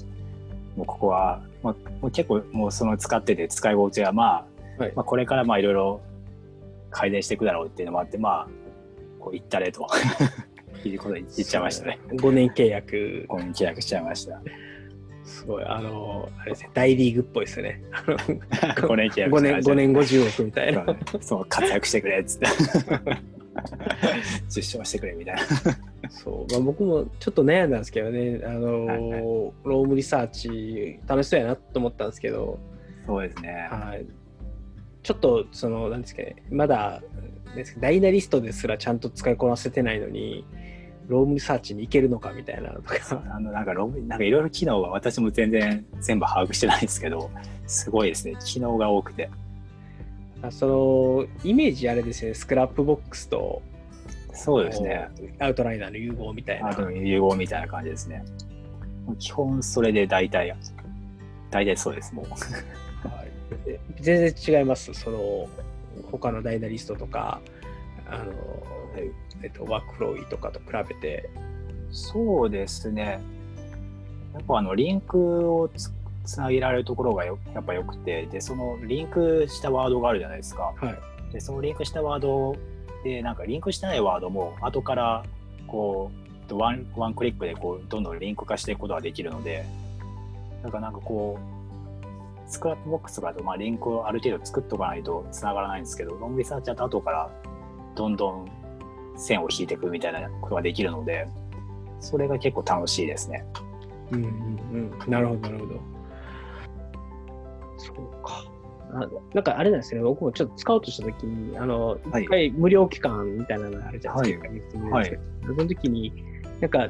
[0.76, 4.46] う、もうここは、まあ、もう結構もうその使ってて使い心地はま
[4.78, 6.02] あ、はいまあこれからまあいろいろ
[6.90, 8.48] 改善していくだろうっていうのもあって、まあ、
[9.20, 9.88] こう言ったれと
[10.90, 12.00] いうことで言っちゃいましたね。
[12.10, 13.26] 5年契約。
[13.28, 14.42] ここに契約しちゃいました。
[15.24, 17.82] すごい、あの、あれですね、大リーグっぽいですね。
[17.96, 20.16] 5年契約5年、5しちゃいました。
[20.16, 20.86] 年50億みたいな。
[21.22, 22.48] そう活躍してくれっつって。
[24.48, 25.42] 実証してくれみたいな。
[26.10, 29.22] そう、まあ、僕もちょっと悩んだんですけどね、あの、はいはい。
[29.22, 32.60] ロームリサーチ楽しそうやなと思ったんですけど、
[33.06, 33.68] そうですね。
[33.70, 34.06] はい、
[35.04, 36.36] ちょっとそのなんですかね。
[36.50, 37.04] まだ
[37.56, 40.46] ですダイナリストですらちゃんと使いこなせてないのに
[41.08, 43.24] ロームリサーチに行けるのかみたいなのとか。
[43.30, 47.30] あのなんかログなんかいろいろ機能は私も全然全部把握してないんですけど
[47.68, 48.36] すごいですね。
[48.44, 49.30] 機能が多くて。
[50.42, 52.34] あそのイメージあれですね。
[52.34, 53.62] スクラップボックスと
[54.34, 55.10] そうですね。
[55.40, 56.92] アウトライナーの融合みたいな。
[56.92, 58.24] 融合みたいな感じですね。
[59.20, 60.56] 基本それで大体
[61.50, 62.26] 大体そうですもう。
[64.00, 64.94] 全然違います。
[64.94, 65.48] その
[66.12, 67.40] 他のダイナリストとか
[68.10, 68.34] あの、
[69.44, 71.30] えっと、ワークフローイとかと比べて。
[71.92, 73.22] そうですね。
[74.34, 75.92] やっぱあのリンクをつ
[76.24, 78.26] つなげられるところがよやっぱ良くて。
[78.28, 80.74] でそのリンクしたワードがあるじゃないですか。
[80.76, 81.34] はい。
[81.34, 82.56] でそのリンクしたワード
[83.04, 85.26] でなんかリンクしてないワードも後から
[85.68, 86.12] こ
[86.50, 89.66] うワンワンクリックでこうどんどんリンク化していくことができるので。
[90.64, 97.30] なんかなんかこうスクラップボックスがあとまあリンクをある程度作っとかないとつながらないんですけどロームリサーチだと後から
[97.96, 98.52] どんどん
[99.22, 101.28] 線を引いていくみたいなことができるので
[102.00, 103.46] それが結構楽しいですね。
[104.12, 105.80] うんうんうん、なるほど、なるほど。
[107.78, 108.46] そうか。
[108.94, 114.50] あなんかあれなんですね、僕もちょっと使おうとしたときに、あの、はい一回無料期間みたいなのがあるじゃないですか。
[114.90, 116.12] はいはい、その時に、
[116.60, 116.90] なんか、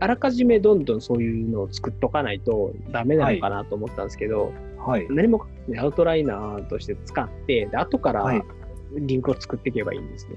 [0.00, 4.52] あらかじめどんどんそういうのを作っとかないとダメなのかなと思ったんですけど、
[4.84, 8.42] はい、何もかかアウトライナーとして使って、で後からはい
[8.94, 10.34] リンクを作っていけばいいんですね。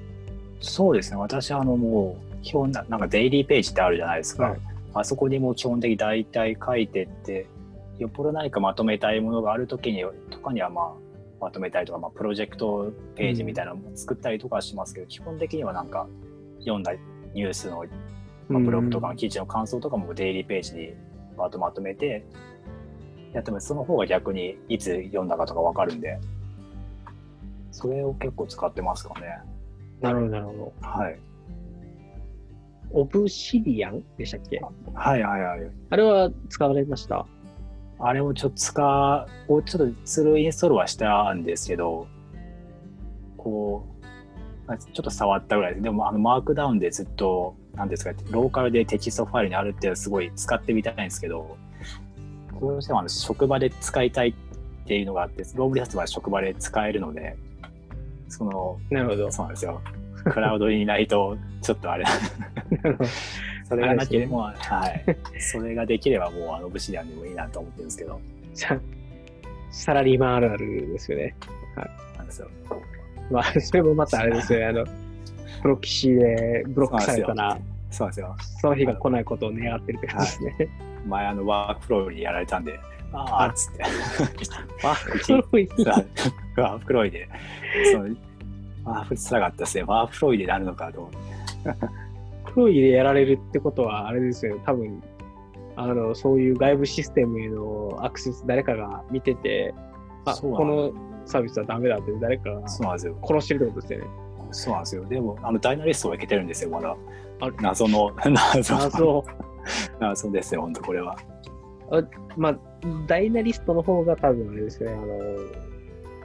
[0.65, 1.17] そうですね。
[1.17, 4.59] 私あのもう基本ななんかデイリーページってあるじゃないですか、はい。
[4.93, 7.47] あそこにもう基本的に大体書いてって
[7.99, 10.93] よっぽど何かまとめたいものがある時にとかにはまあ
[11.39, 16.07] まとめたりとか、まあ、プロジェクトページみたいなのも作ったりとかはしますけど、基本的にはなんか
[16.59, 16.93] 読んだ
[17.33, 17.85] ニュースの、
[18.49, 20.93] まあ、ブログとかの記事の感想とかもデイリーページに
[21.37, 22.25] まとまとめて
[23.33, 26.17] やってもその方が逆にいつ読んだかとか分かるんで
[27.71, 29.39] それを結構使ってますかね
[30.05, 30.73] なるほど、なるほど。
[30.81, 31.19] はい
[32.91, 34.61] オブシディアンでしたっけ？
[34.93, 37.25] はいはいはいあれは使われました？
[37.99, 42.07] あれをちょっと使う、ちょっとツールインストールはしたんですけど、
[43.37, 44.05] こう、
[44.67, 45.83] まあちょっと触ったぐらいです。
[45.83, 51.57] でも、あの、マークダウンでずっと、なんですか、ローカルでテキストファイルにあるってすごい使ってみたいんですけど、
[52.59, 54.33] どうしてもあの職場で使いたいっ
[54.85, 57.37] ていうのがあって、ロームリサーチは職場で使えるので、
[58.35, 59.31] その、なるほど。
[59.31, 59.81] そうなんですよ。
[60.25, 62.05] クラウドにないと、ちょっとあれ、
[63.63, 65.05] それがなければ、はい。
[65.39, 68.19] それができればもう、あの、オブシディアンでもいいなと思ってるんですけど、
[68.53, 68.79] さ
[69.71, 71.35] サラリーマンあるあるですよね。
[72.17, 72.47] なんですよ。
[73.31, 74.65] まあ、それもまたあれですよね。
[74.65, 74.85] あの、
[75.61, 77.57] プロキシでブロックされたら、
[77.89, 78.35] そうなんですよ。
[78.61, 80.69] その日が来ないことを願ってるって感じですね。
[81.07, 82.79] 前、あの、ワークフローにやられたんで、
[83.13, 83.83] ああ、つって。
[84.83, 84.95] あ、
[85.25, 85.69] 黒い。
[86.61, 87.29] ワークフローで、
[87.91, 88.15] その、
[88.83, 89.83] ワークつらかったですね。
[89.83, 91.17] ワーローでなるのかと思って。
[92.53, 94.61] 黒いでやられるってことは、あれですよね。
[94.65, 95.01] 多分、
[95.75, 99.73] あの、そういう外部システムへのアクセス誰かが見てて、
[100.25, 100.93] あ、この
[101.25, 103.17] サービスはダメだって誰かがそうなんですよ。
[103.23, 104.11] 殺してるってことですよね。
[104.51, 105.05] そうなんですよ。
[105.05, 106.95] でも、あの、ダイナリストはいけてるんですよ、まだ。
[107.41, 109.25] あ 謎の、謎の謎。
[109.99, 111.17] 謎ですよ、本当これは。
[112.37, 112.57] まあ、
[113.07, 115.05] ダイナリストの方が多分あれですね、あの、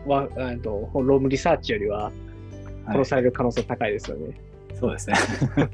[0.07, 2.13] わえっとロームリサーチよりははい
[2.91, 4.41] 殺される可能性高いですよね。
[4.79, 5.17] そうですね。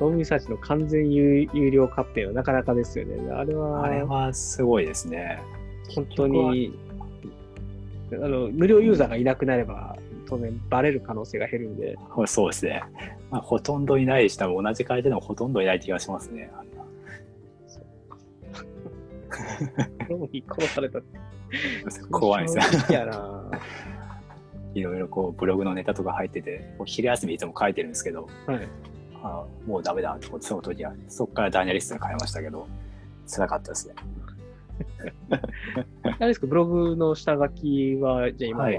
[0.00, 3.14] ロームリサーチの完全有有料化っていうのはなかなかですよね。
[3.30, 5.38] あれあれははすごいですね。
[5.94, 6.76] 本当に
[8.12, 12.82] あの無料ユーザーがいなくなれば、当然バレる可能性が減るんで、そうですね。
[13.30, 16.50] まあ、ほとんどいないし、多分同じ会社でもほとんどいない気がしますね。
[20.08, 21.00] ロに殺された。
[22.10, 22.64] 怖いですね。
[24.74, 28.68] いろいろこうブログのネタとか入ってて、昼休みいつも書いてるんですけど、はい。
[29.22, 32.66] あもうダメだって思って、その時は、そこから Dynalist に変えましたけど、
[33.26, 33.94] 辛かったですね。
[36.02, 38.78] あれですか、ブログの下書きは、じゃあ今は、はい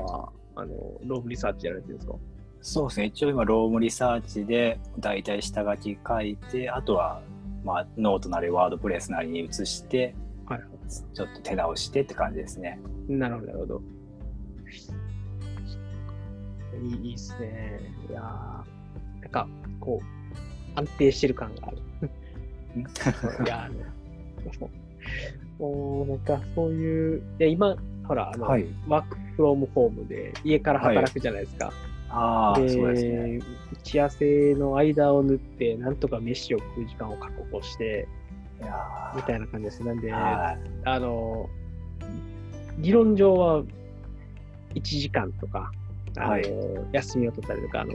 [0.56, 0.68] あの、
[1.06, 2.16] Roam Research やられてるんですか？
[2.62, 3.06] そうですね。
[3.08, 7.22] 一応今、 Roam Research で、だいたい下書き書いて、あとは、
[7.64, 10.16] まあ、ノートなり WordPress なりに移して、はい。
[11.13, 12.80] ちょっと手直してって感じですね。
[13.08, 13.82] なるほど、なるほど。
[16.82, 17.80] いいいいっすね。
[18.10, 19.48] いやーなんか、
[19.80, 21.78] こう、安定してる感がある。
[23.46, 23.69] いや、
[25.60, 28.65] もう、なんか、そういう、いや、今、ほら、あの、はい。
[28.88, 31.72] ワークフロームホームで、家から働くじゃないですか。
[32.10, 33.39] ああ、でそうですね。
[33.72, 38.08] 打ち合わせの間を縫って、なんとか飯を食う時間を確保して、
[39.16, 39.84] みたいな感じです。
[39.84, 40.12] なんで。
[40.12, 40.58] あ
[41.00, 41.50] の、
[42.78, 43.63] 理論上は
[44.76, 45.72] 1時間とか、
[46.18, 46.44] あのはい。
[46.92, 47.94] 休みを取ったりとか、あの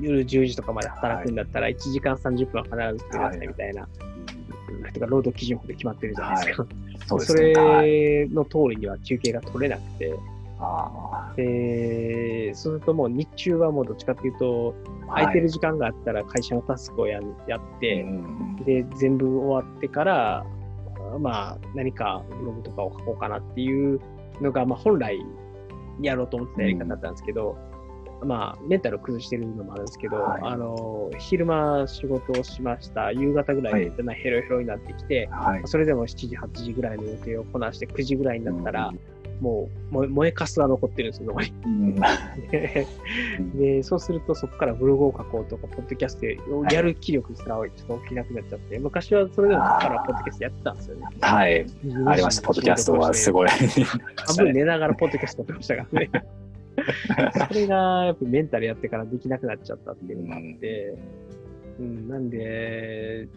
[0.00, 3.46] 夜10時とかまで働くんだったら1時間30分は必ず来てください。
[3.46, 3.88] みたいな、
[4.92, 6.66] とか労働基準法で決まってるじゃないですか。
[7.06, 7.52] そうですそね。
[7.52, 10.37] はい、れの通りには休憩が取れなくて、あ
[11.36, 14.74] でそうするともう日中はもうどっちかっていうと、
[15.08, 20.44] あ空いてる時間があったら会社のタスクをややって、うんで、全部終わってから、
[21.20, 24.00] まあ、何かブログとかを書こうかなっていう
[24.40, 25.18] のが、まあ、本来
[26.02, 27.56] やろうと思ってたやり方だったんですけど、
[28.22, 30.42] まあ、メンタルを崩してるのもあるんですけど、はい。
[30.42, 33.12] あの、昼間仕事をしました。
[33.12, 35.62] 夕方ぐらいにだんだんヘロヘロになってきて、はい。
[35.66, 38.92] それでも7時、8時ぐらいの予定をこなして9時ぐらいになったら、
[39.40, 41.52] もう燃えかすが残ってるんですよ、そこに。
[41.64, 41.94] うん、
[42.50, 42.86] で
[43.54, 51.06] で、そうするとそこからブログを書こうとか、ポッドキャストをやる気力すらちょっと起きなくなっちゃって、昔はそれでもそこからポッドキャストやってたんですよね。
[51.20, 51.66] はい。
[52.06, 52.42] ありました。
[52.46, 53.32] ポッドキャストはすい。
[53.32, 53.48] ごい。
[54.16, 56.10] 半分寝ながらポッドキャストやってましたからね。
[57.48, 60.94] それがやっぱメンタルやってからできなくなっちゃったっていうのがあって、
[61.80, 63.28] うん、なんで、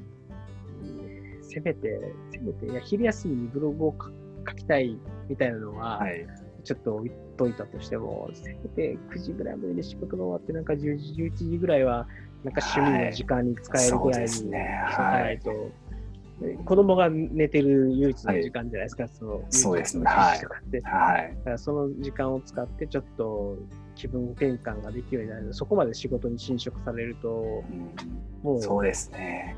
[1.41, 4.09] せめて、せめて、いや、昼休みにブログを書
[4.47, 4.97] 書きたい
[5.29, 6.27] みたいなのは、はい。
[6.63, 12.07] ちょっと置いといたとしても、せめて9時ぐらいまでに仕事が終わって、なんか10時、11時ぐらいは、
[12.43, 15.71] なんか趣味の時間に使えるぐらいにしとかそうですねないと、
[16.65, 20.81] 子供が寝てる唯一の時間じゃないですか、その、そうですね10時とかって。
[20.81, 21.35] はい。
[21.37, 23.57] だからその時間を使って、ちょっと
[23.95, 27.63] 気分転換ができるようになるそこまで仕事に侵食されると、
[28.41, 29.55] もうそうですね。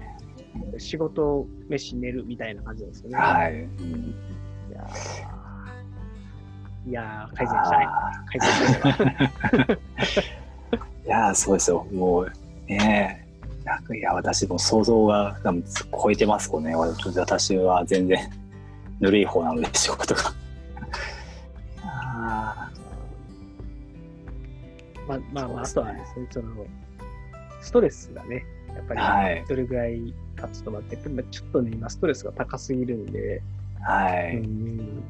[0.77, 3.17] 仕事、飯、寝るみたいな感じですよね。
[3.17, 3.53] はい。
[3.53, 4.42] いやー
[6.85, 7.85] いやー改善したい。
[7.85, 9.79] あ改善したい
[11.05, 11.85] いやー、そうですよ。
[11.91, 12.31] もう、
[12.67, 13.63] ねえ。
[13.65, 15.63] なんかいや、私も想像が多分
[16.03, 16.75] 超えてますもんね。
[16.75, 18.19] 私は全然
[18.99, 20.21] ぬるい方なので、仕事が。
[21.81, 22.69] あ
[25.07, 26.65] まあまあまあ、あとはね、その、
[27.61, 34.37] ストレスがね、やっぱはいりどれぐらいかちょっと待って、まあちょっとね、今ストレスが高すぎるんで、ーはうい。
[34.37, 35.03] ん、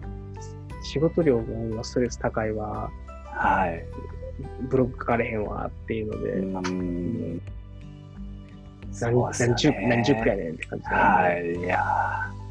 [0.84, 2.90] 仕事量が今ストレス高いわ、
[3.32, 3.86] はい。
[4.70, 7.42] ブログ書かれへんわっていうので、うん。
[9.02, 11.56] 何何十ね何十回やねんって感じで、はい。
[11.56, 12.44] いやー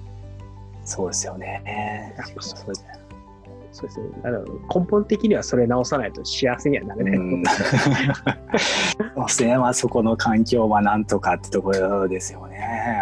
[0.85, 2.15] そうですよね。
[2.19, 2.89] やっぱそうですね。
[3.73, 4.07] そうですね。
[4.25, 7.17] あの根本的にはそれ直さないと幸せにはなれない。
[7.17, 7.45] うん
[9.15, 13.02] そうですね、まあ、そこの環境はなんとかってところですよね。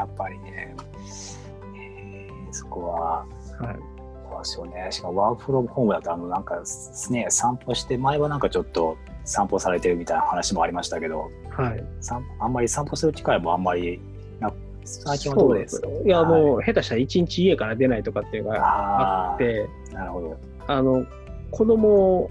[4.90, 4.92] ね。
[4.92, 6.62] しかもワークフロームホームだと、あの、なんか
[7.11, 11.85] ね、散歩して、前はなんかちょっと散歩されてるみたいな話もありましたけど、はい。
[12.00, 14.00] 散あんまり散歩する機会もあんまり
[14.40, 14.53] な、
[14.85, 20.36] 最近はどうですそうですいや、もう、下手したら一日家から出ないとかっていうのがああって、あ、なるほど。
[20.66, 21.07] あの、
[21.51, 22.30] 子供を、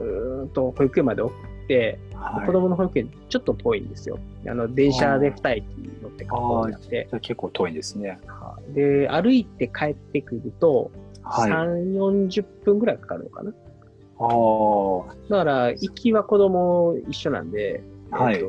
[0.00, 4.18] うーんと保育園まで送って、はい、子供の保育園ちょっと遠いんですよ。
[4.46, 5.64] あの、電車で2駅
[6.02, 8.18] 乗って学校になって、結構遠いんですね。
[8.74, 10.90] で、歩いて帰ってくると、
[11.28, 11.52] はい。
[11.52, 13.52] あ3、40分ぐらいかかるのかな。
[14.20, 18.48] あ、だから、行きは子供一緒なんで、はいえっと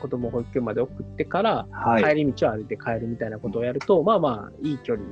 [0.00, 2.04] 子供を保育園まで送ってから、はい。
[2.04, 5.06] 帰り道を歩いて帰るみたいなことをやると、まあまあ、いい距離、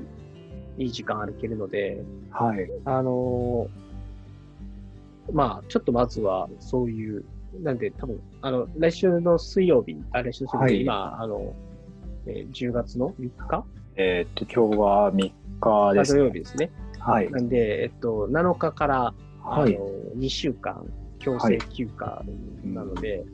[0.77, 2.71] いい時間歩けるので、はい。
[2.85, 7.25] あのーまあ、ちょっとまずは、そういう、
[7.63, 11.55] なんで、多分、あの、来週の水曜日、あ、来週の水曜日、はい今、あの、
[12.27, 13.65] えー10月の3日？
[13.97, 15.33] えーっと、今日は3
[15.63, 16.21] 日ですね。
[16.21, 16.71] 曜日ですね。
[16.99, 17.31] はい。
[17.31, 19.77] なんで、えっと、7日から、はい。
[19.77, 20.87] あの2週間
[21.19, 22.23] 強制休暇
[22.65, 23.25] なので、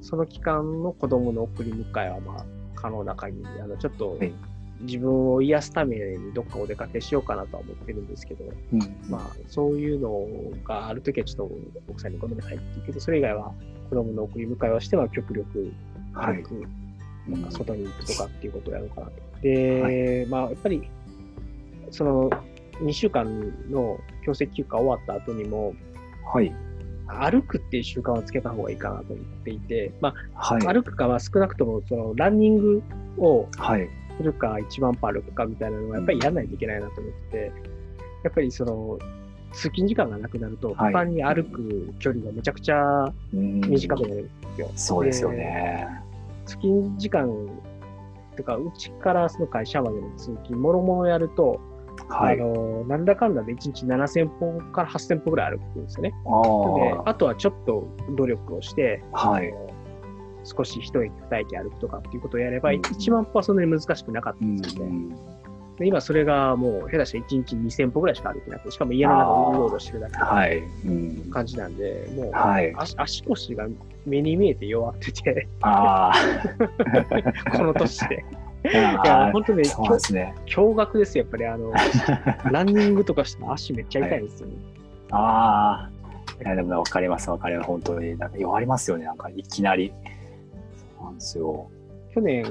[0.00, 2.44] その期間の子供の送り迎えはまあ
[2.74, 4.32] 可能な限り、あのちょっとはい
[4.80, 10.26] 自分を癒すためにどっかお出かけしようかなとは思ってるんですけど、うんまあそういうの
[10.64, 11.54] があるときはちょっと
[11.88, 13.52] 奥さんにごめんなさいって言うけど、それ以外は
[13.88, 15.72] 子供の送り迎えをしては極力
[16.12, 16.42] はい歩。
[16.42, 19.12] く、うん外に行くとかっていうことをやろうかなと。
[19.40, 20.82] で、まあやっぱり
[21.90, 22.30] その
[22.80, 23.24] 2週間
[23.70, 25.74] の強制休暇終わった後にも、
[26.32, 26.54] はい。
[27.06, 30.62] 歩くっていう習慣をつけた方がいいかなと思っていて、まあ、はい。
[30.62, 32.82] 歩くかは少なくともそのランニング
[33.18, 33.88] をはい。
[34.16, 37.52] するか1万歩歩くかみたいなのはやっぱりやらないといけないなと思ってて、
[38.22, 38.98] やっぱりその
[39.52, 44.70] 通勤時間がなくなると、はい他に歩く距離がめちゃくちゃうん短くなるんですよ。
[44.74, 45.88] そうですよね。
[46.46, 47.28] 通勤時間
[48.36, 51.60] とか、うちからその会社までの通勤、もろもろやると、
[52.08, 52.40] はい。
[52.40, 56.10] あの、なんだかんだで1日7000歩から8000歩ぐらい歩くんですよね。
[56.10, 59.30] でああとはちょっと努力をして、あ。
[59.30, 59.52] はい。
[60.44, 65.16] 少し一駅二駅歩くとかっていうことをやれば、うん1万歩はそんなに難しくなかったうんんですよね。
[65.78, 70.58] で今それがもう下手したら1日2000歩ぐらいしか歩いてなくて、しかも家の中をうろうろしてるだけのはい。
[70.58, 72.72] うん感じなんで、もうはい。
[72.76, 73.66] 足足腰が
[74.06, 76.12] 目に見えて弱ってて、あ
[77.56, 78.24] この年で。
[78.64, 78.68] あ。
[78.70, 80.34] いや、本当ね、そうですね。
[80.46, 81.72] 驚愕ですよ、やっぱりあの、
[82.50, 84.54] ランニングとかしても足めっちゃ痛いんですよね。
[85.10, 85.90] ああ。
[86.42, 87.66] いや、でもね、わかります、わかります。
[87.66, 88.18] 本当に。
[88.18, 89.04] なんか弱りますよね。
[89.04, 89.92] なんか、いきなり。
[90.76, 91.68] そうなんですよ。
[92.14, 92.44] 去年、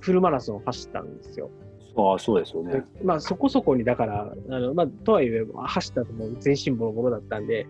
[0.00, 1.50] フルマラソン走ったんですよ。
[1.94, 2.84] そう、そうですよでね。
[3.02, 7.66] まあ、そこそこに、だから、あのまあ、とはいえ、走ったともう全身ボロボロだったんで、はい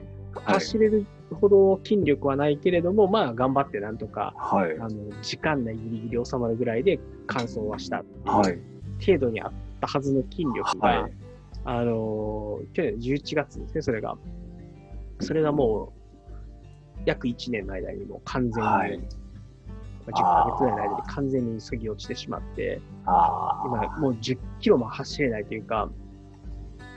[0.55, 4.79] 走れるほど筋力はないけれども、まあ、頑張ってなんとか、はい。
[4.79, 4.91] あの
[5.23, 8.59] 時間内ギリギリ収まるぐらいで完走はしたはい。
[9.05, 11.13] 程度にあったはずの筋力が、はい
[11.67, 14.17] あの去年11月ですね、それが。
[15.21, 19.05] それがもう、約1年の間にもう完全に、はいま
[20.09, 25.89] あ10ヶ月ぐらいの間に完全に過ぎ落ちてしまって、あ今もう10キロも走れないというか、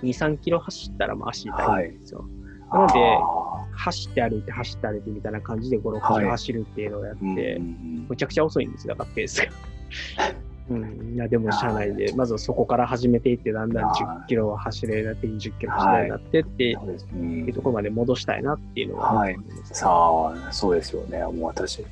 [0.04, 2.26] 2、3キロ走ったらもう足痛いんですよ。
[2.26, 2.37] あ。
[2.72, 3.47] なのであ
[3.78, 6.20] 走って歩いて走って歩いてみたいな感じで5、6はい。
[6.20, 7.65] キロ走るっていうのをやって、ーうんう
[8.01, 8.05] ん。
[8.09, 9.47] むちゃくちゃ遅いんですよ、だからペースが。
[10.70, 19.38] うん、いやでも車内で、まずはそこから始めていって、だんだん10キロは走れなって、20キロ走れなってって、そうですいうところまで戻したいなっていうのは、はい。
[19.63, 21.20] さあ、そうですよね。
[21.20, 21.86] もう私、い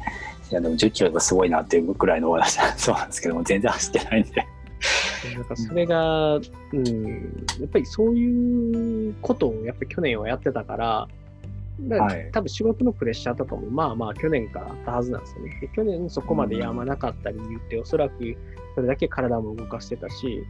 [0.52, 4.46] や、でも10キロがすごいなっていうくらいの私はそうなんですけども、全然走ってないんで。
[5.34, 6.40] なんかそれが、う
[6.74, 11.08] ん、やっぱりそういうことをやっぱり去年はやってたから、
[11.82, 12.32] だからはい。
[12.32, 15.58] 多分仕事のプレッシャーとかもまあまあ去年からあったはずなんですよね。
[15.62, 18.38] で去年そこまでやまなかった理由って、おそらく
[18.76, 20.44] それだけ体も動かしてたし、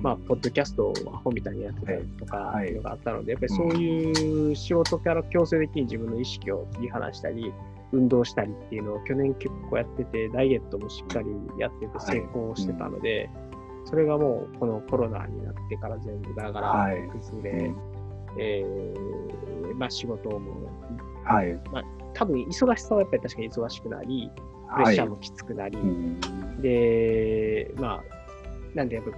[0.00, 2.72] まあ、ポッドキャストをアホみたいにやってたりとかはい。
[2.72, 7.52] うのがあったので、やっぱりそういう仕事から強制的に自分の意識を切り離したり、
[7.92, 11.28] 運動したりっていうのを去年結構やってて、ダイエットもしっかり
[11.58, 13.28] やってて成功してたので、
[13.88, 17.08] それがもうこのコロナになってから全部だからはい。
[17.08, 17.72] 崩れ、
[18.38, 20.70] えーまあ仕事も、
[21.24, 21.58] はい。
[22.12, 24.30] 多分忙しさはやっぱり確かに忙しくなり、
[24.74, 26.60] プレッはいシャーもきつくなり、うん。
[26.60, 28.02] で、まあ、
[28.74, 29.10] なんでやっぱ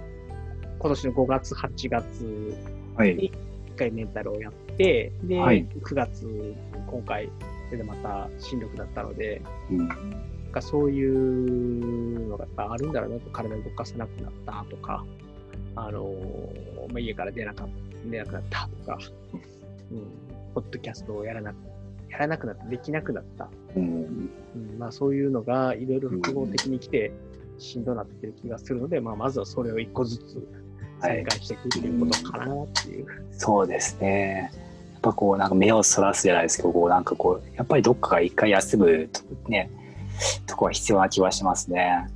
[0.79, 2.55] 今年の5月、8月
[2.95, 3.15] はい。
[3.15, 3.31] に
[3.75, 5.67] 1回メンタルをやって、で、はい。
[5.67, 6.55] 9月、
[6.87, 7.29] 今回、
[7.67, 9.89] それでまた新力だったので、うん
[10.51, 15.05] かそういうのがやっぱあるんだろうなと、体動かさなくなったとか、
[15.75, 16.13] あの
[16.89, 17.67] まあ、家から出なか
[18.05, 18.99] 出なくなったとか、
[19.91, 19.99] うん、
[20.53, 21.53] ポッドキャストをやらな
[22.09, 27.11] やらなくなった、できなくなった、うんうんまあ、そういうのがいろいろ複合的に来て、
[27.57, 30.45] しんどなってる気がするので、まあ、まずはそれを一個ずつ
[30.99, 33.05] 再開していくっていうことかなっていう。
[33.31, 34.51] そうですね。
[34.93, 39.69] やっぱこうなんか目をそらすじゃないですけど、こうなんかこうやっぱりどっかが一回休むとね、
[40.47, 42.07] とこは必要な気はしますね。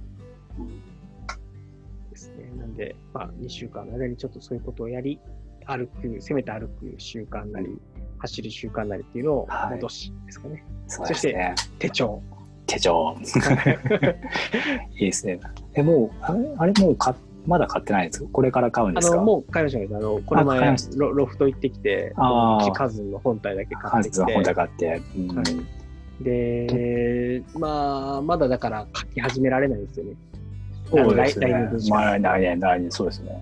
[2.11, 2.51] ですね。
[2.57, 5.19] なんで、まあ、2週間の間にちょっとそういうことをやり、
[5.65, 7.79] 歩く、せめて歩く習慣なり、
[8.19, 10.63] 走る習慣なりっていうのをはい戻しですかね。
[10.87, 11.55] そうですね。
[11.79, 12.21] 手帳。
[12.67, 13.15] 手帳。
[14.95, 15.39] いいですね。
[15.73, 17.15] え、もう、あれあれもうか
[17.47, 18.29] まだ買ってないんですか？
[18.31, 19.15] これから買うんですか？
[19.15, 25.01] あの、もう買いましたけど、あの、この買い前ロ、ロフト行ってきて、あーカズンの本体だけ買カってきて、ズの本体買って。
[25.17, 25.45] うんはい
[26.21, 30.15] で、まあ、まだだから書き始められないんですよね。
[30.89, 33.41] そうですね来来年まあ、来年、来年、そうですね。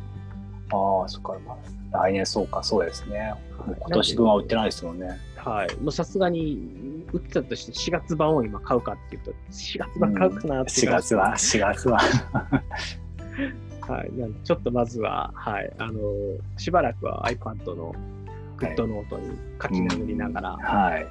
[0.71, 1.35] ああ、そっか。
[1.45, 3.33] まあ来年、そうか、そうですね。
[3.79, 5.19] 今年分は売ってないですもんね。
[5.37, 5.75] はい。
[5.81, 11.99] もうさすがに、売ってたとして4月版を今買うかっていうと、4月版買うかなっていう4感じ月は、4月は。
[13.81, 14.11] はい。
[14.17, 15.71] なんでちょっとまずは、はい。
[15.77, 15.99] あの、
[16.57, 17.93] しばらくは iPad の
[18.57, 21.07] GoodNotes に書き殴りながら、はい。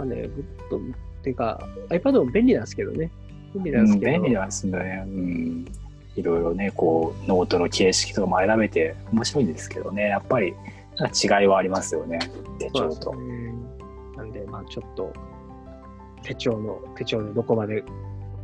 [0.00, 0.80] まあね、グッドっ
[1.22, 3.10] ていうか、iPad も便利なんですけどね。
[3.54, 5.04] 便利なんですけど、便利なんですね。
[5.06, 5.66] うん。
[6.16, 12.18] いろいろね、こう、ノートの形式とかも選べて面白いんですけどね、やっぱり違いはありますよね、
[12.58, 13.20] 手帳とよ。
[13.20, 13.54] ね。
[14.16, 15.12] なんで、まあちょっと、
[16.22, 17.84] 手帳の、手帳でどこまで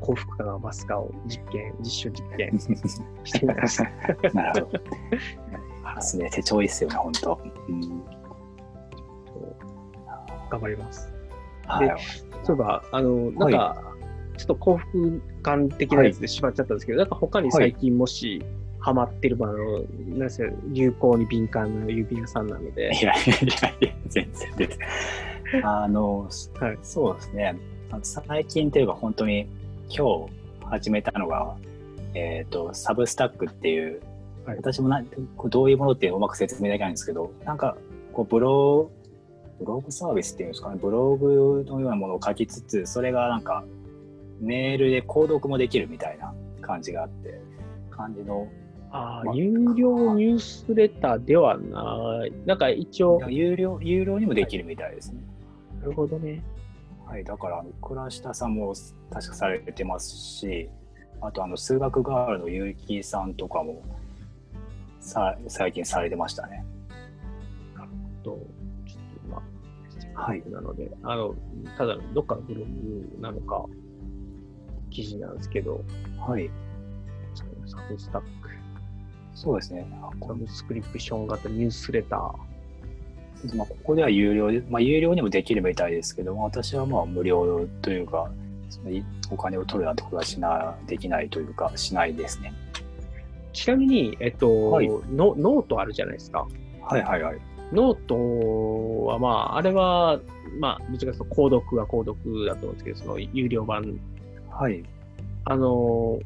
[0.01, 2.59] 幸福感が増すかを実験、実証実験
[3.25, 3.91] してみました。
[4.35, 4.79] なるほど。
[4.79, 7.41] ですね、手帳いいっすよね、本当。
[7.69, 7.81] うん。
[10.51, 11.16] 頑張ります。
[11.67, 11.89] はい。
[12.45, 13.83] そういえば、あの、なんか、
[14.37, 18.43] ちょっと幸福感的なやつで縛っちゃったんですけど、なんか他に最近もし、
[18.79, 19.83] ハマってる、あの、
[20.17, 24.79] なんせ流行に敏感な指輪さんなのでい、やいやいや全然です。
[25.65, 26.29] あの、
[26.61, 27.57] はいそうですね。
[28.03, 29.49] 最近というか、本当に
[29.89, 30.33] 今日
[30.67, 31.57] 始めたのが、
[32.15, 34.01] えっ、と、サブスタックっていう、
[34.45, 35.03] はい私もな
[35.37, 37.77] こうどういうものってうまく説明できないんですけど、なんか、
[38.13, 38.91] こうブロ
[39.59, 43.65] ブログサービスっていうんですかね、ブログのようなものを書きつつ、それがなんか、
[44.41, 47.41] メールで購読もできるみたいな感じがあって、
[47.91, 48.49] 感じの、
[48.91, 52.33] まああー有料ニュースレターではない。
[52.47, 55.21] なんか一応、な有料、有料にもできるみたいですね。
[55.83, 56.43] るほどね。
[57.07, 58.75] はい、だから、倉下さんも
[59.11, 60.69] 確かされてますし、
[61.21, 63.83] あと、あの、数学ガールの結城さんとかも、
[65.01, 66.65] さ、最近されてましたね。
[68.27, 68.66] と、ちょっと今、
[70.17, 71.35] はいなので、あの、
[71.77, 73.67] ただのどっかのブログなのか、
[74.91, 75.85] 記事なんですけど、
[76.19, 76.51] はい。
[77.67, 78.27] サブスタック、
[79.35, 79.87] そうですね。
[80.03, 83.55] あサブスクリプション型ニュースレター。
[83.55, 88.31] まあ、ここでは有料で、まあ、有料にもできるみたいですけども、私はまあ無料というか、
[88.71, 92.55] そのいお金を取るなんてことはしな、できないというか、しないですね。
[93.53, 96.47] ちなみに、えっと、はいノノートあるじゃないですか。
[96.83, 97.39] はいはいはい。
[97.73, 100.21] ノートは、まあ、あれは、
[100.59, 103.99] まあ、どちらかというと、購読は購読だと思うんですけど、その有料版、
[104.51, 104.83] はい。
[105.45, 106.19] あの、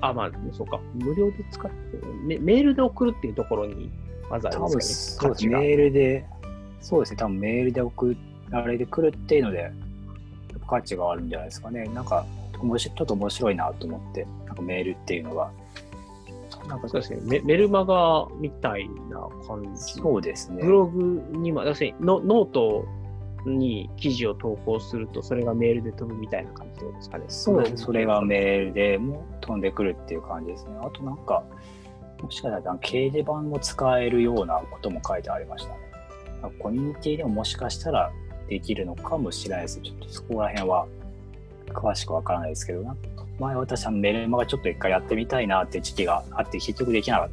[0.00, 1.76] あ、まあ、そうか、無料で使って、
[2.24, 3.90] メメールで送るっていうところに、
[4.30, 5.60] まずあるん多分ですかね、そうです。
[5.60, 6.26] メールで、
[6.80, 7.16] そうですね。
[7.16, 8.16] 多分メールで送
[8.50, 9.70] られてくるっていうので、
[10.68, 11.84] 価値があるんじゃないですかね。
[11.94, 15.50] なんか、ちょっと面白いなと思って、なんかメールっていうのが。
[16.68, 19.80] なんかそうですねメ、メルマガみたいな感じ。
[19.80, 20.70] そうですねブ。
[20.70, 22.84] ログにも、要するにノノート
[23.46, 27.24] に記事を投稿すると、それがメールで飛ぶみたいな感じですかね。
[27.28, 27.84] そうです。
[27.84, 30.72] それがメールでも飛んでくるっていう感じですね。
[30.82, 31.44] あとなんか、
[32.22, 35.78] もしかしたら掲示板も使えるようなことも書いてありましたね。
[36.58, 38.12] コミュニティでももしかしたら
[38.48, 39.80] できるのかもしれないです。
[39.80, 40.86] ちょっとそこら辺は
[41.68, 47.28] 詳しくわからないですけど、なんか前私はメルマガちょっと一回やってみたいなって時期があって結局できな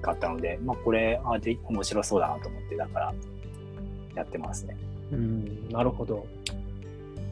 [0.00, 3.14] かったので、まあこれあで面白そうだなと思って、だから
[4.14, 4.76] やってますね。
[5.12, 6.26] うん、なるほど。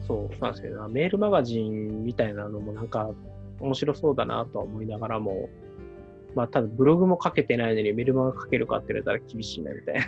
[0.07, 3.09] そうなんですけどな、メールマガジンみたいなのもなんか
[3.59, 5.49] 面白そうだなとは思いながらも、
[6.35, 10.01] まあ、ただブログも書けてないのにメルマガ書けるかって言われたら厳しいなみたいな。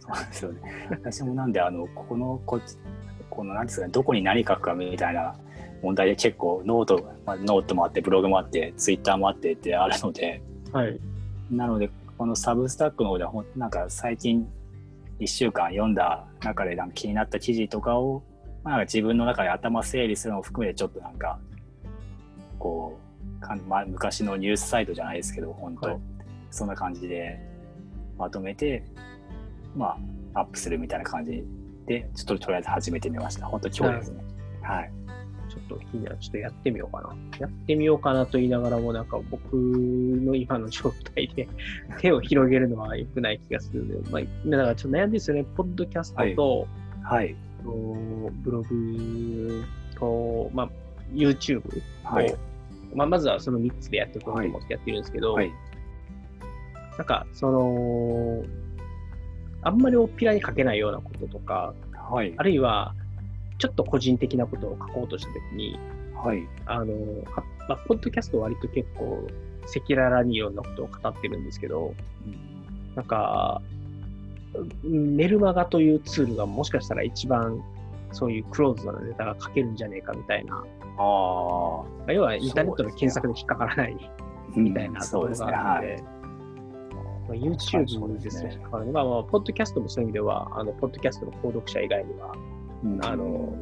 [0.00, 0.88] そうなんですよね。
[0.90, 2.60] 私もなんで、あの、この、こ
[3.28, 5.34] この、なんですかね、どこに何書くかみたいな
[5.82, 10.98] 問題で結構 note、まあ、ノートもあって、ブログもあって、ツイッターもあってってあるので、はい。
[11.50, 14.46] なので、この Substack の方ではほん、なんか最近
[15.20, 18.22] 1週間読んだ中でなんか気になった記事とかを、
[18.62, 21.38] まあ、自分の中で頭整理するのを含めてちょっとなんか、
[22.58, 22.98] こ
[23.38, 26.00] う、かんまあ、昔のニュースサイトじゃないですけど、本当、はい
[26.50, 27.38] そんな感じで
[28.18, 28.84] まとめて、
[29.74, 29.96] ま
[30.34, 31.44] あ、アップするみたいな感じ
[31.86, 33.46] で、ちょっととりあえず始めてみました。
[33.46, 34.24] 本当今日ですね。
[34.62, 34.92] はい。
[35.50, 36.18] ちょっと気になる。
[36.18, 37.14] ちょっとやってみようかな。
[37.38, 41.48] やってみようかなと言いながらも、なんか僕の今の状態で
[41.98, 45.44] 手を広げるのは良くない気がするので、まあ、だからちょっと悩んでるんですよね。
[45.56, 46.68] ポッドキャストと、
[47.02, 47.34] はい。
[47.62, 47.70] と
[48.42, 49.64] ブログ
[49.96, 50.70] と、まあ、
[51.12, 52.34] YouTube を、はい。
[52.94, 55.52] まあ、まずはその3つでやっていこうと思ってやってるんですけど、はい。
[56.96, 58.44] なんか、その、
[59.62, 62.42] あんまりおっぴらに書けないようなこととか、はいあ。
[62.42, 62.94] るいは、
[63.60, 65.78] ちょっと個人的なことを書こうとしたときに、
[66.14, 66.48] はい。
[66.64, 66.94] あの、
[67.30, 69.26] はまあ、ポッドキャストは割と結構、
[69.64, 71.94] 赤裸々にいろんなことを語ってるんですけど、
[72.96, 73.60] なんか、
[74.82, 77.62] メルマガというツールがもしかしたら一番、
[78.12, 80.62] そういうクローズなネタが書けるんじゃねえかみたいな、ああ。
[80.62, 84.10] まあ要はインターネットの検索で引っかからない
[84.56, 85.52] みたいなところそうですね。
[85.52, 85.52] はい。
[85.52, 88.58] があるので、まあ、YouTube ですね。
[88.62, 92.59] だからまあまあ、ポッドキャストもそういう意味では、あの、ポッドキャストの購読者以外には、うん
[93.02, 93.56] あの、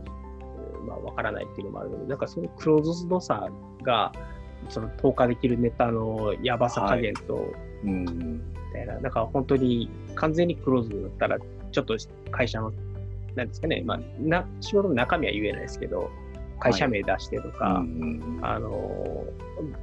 [0.87, 3.49] まあ、わからないっていうのもあるので、なんかそのクローズドさ
[3.83, 4.13] が、
[4.69, 7.53] その投下できるネタのやばさ加減と、
[7.85, 8.05] うん。
[8.05, 8.41] み
[8.73, 11.39] たいな、だから本当に完全にクローズドだったら、
[11.71, 11.97] ちょっと
[12.31, 12.73] 会社の、
[13.35, 16.11] なんですかね、まあ、な仕事の中身は言えないですけど、
[16.61, 19.25] 会社名出してとか、うんあの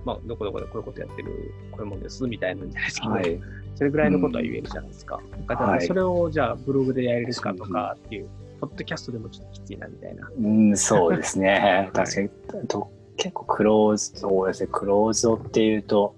[0.03, 3.41] まあ、どこどこでこういうことやってる、こういうもんですみたいなんじゃないですけど、はい。
[3.75, 5.21] それぐらいのことは言えるじゃないですか。
[5.47, 8.29] だからはいそれをじゃあブログでやれるかとかっていう、
[8.60, 10.30] ポッドキャストでもちょっときついなみたいな。
[10.38, 11.89] うん、そうですね。
[11.93, 16.16] 確かに、と結構クローズ、そうですね、クローズドっていうと、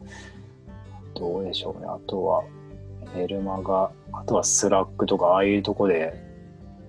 [1.16, 1.88] どうでしょうね。
[1.88, 2.44] あとは、
[3.16, 6.14] メルマガ、あとは Slack とか、ああいうとこで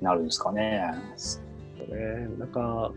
[0.01, 0.95] なるんですかね。
[1.89, 2.93] ね、なんか、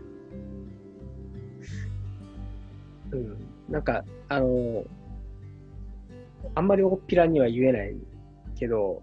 [3.10, 3.36] うん、
[3.68, 4.84] なんか、あの、
[6.54, 7.96] あんまり大っぴらには言えない
[8.58, 9.02] けど、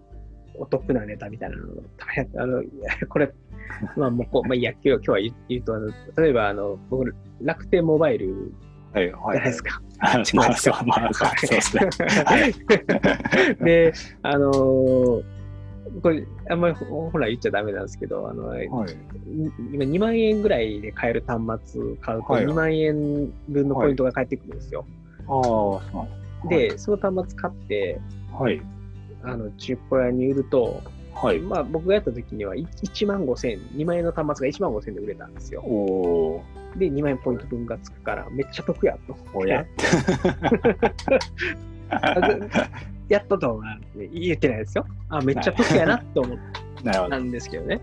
[0.54, 1.82] お得なネタみたいなのを、
[2.36, 2.62] あの、
[3.08, 3.32] これ、
[3.96, 8.52] まあ、もうこう、まあ、いいや、今日は言うと、あの例えば、あの、僕、楽天モバイル
[8.92, 9.38] はい、じゃはい。
[9.38, 9.80] ないですか。
[10.34, 11.88] まあ、そう、まあ、そうですね。
[12.24, 12.38] は
[13.58, 13.64] い。
[13.64, 13.92] で、
[14.22, 15.22] あのー
[16.02, 18.66] これ、あんまりほほら言っちゃダメなんですけど、あの、はい。
[19.72, 21.40] 今2万円ぐらいで買える端
[21.72, 24.86] 末買うとはい2万円分のポイントが返ってくるんですよ。
[25.20, 26.02] ああ、そうな
[26.46, 28.00] んで、その端末買って、
[28.32, 28.60] はい。
[29.22, 30.80] あの、中古屋に売ると、
[31.22, 31.38] はい。
[31.38, 35.60] まあ僕がやった時には1万5千円、2万円の端末が1万5千円で売れたんですよ。
[35.62, 39.16] おー、で、2万円ポイント分がつくから、めっちゃ得やと。
[39.34, 39.64] おや。
[43.08, 44.86] やったとは言えてないですよ。
[45.08, 46.38] あ、めっちゃ得やなと思っ
[46.84, 47.10] なるほど。
[47.10, 47.80] たんですけどね。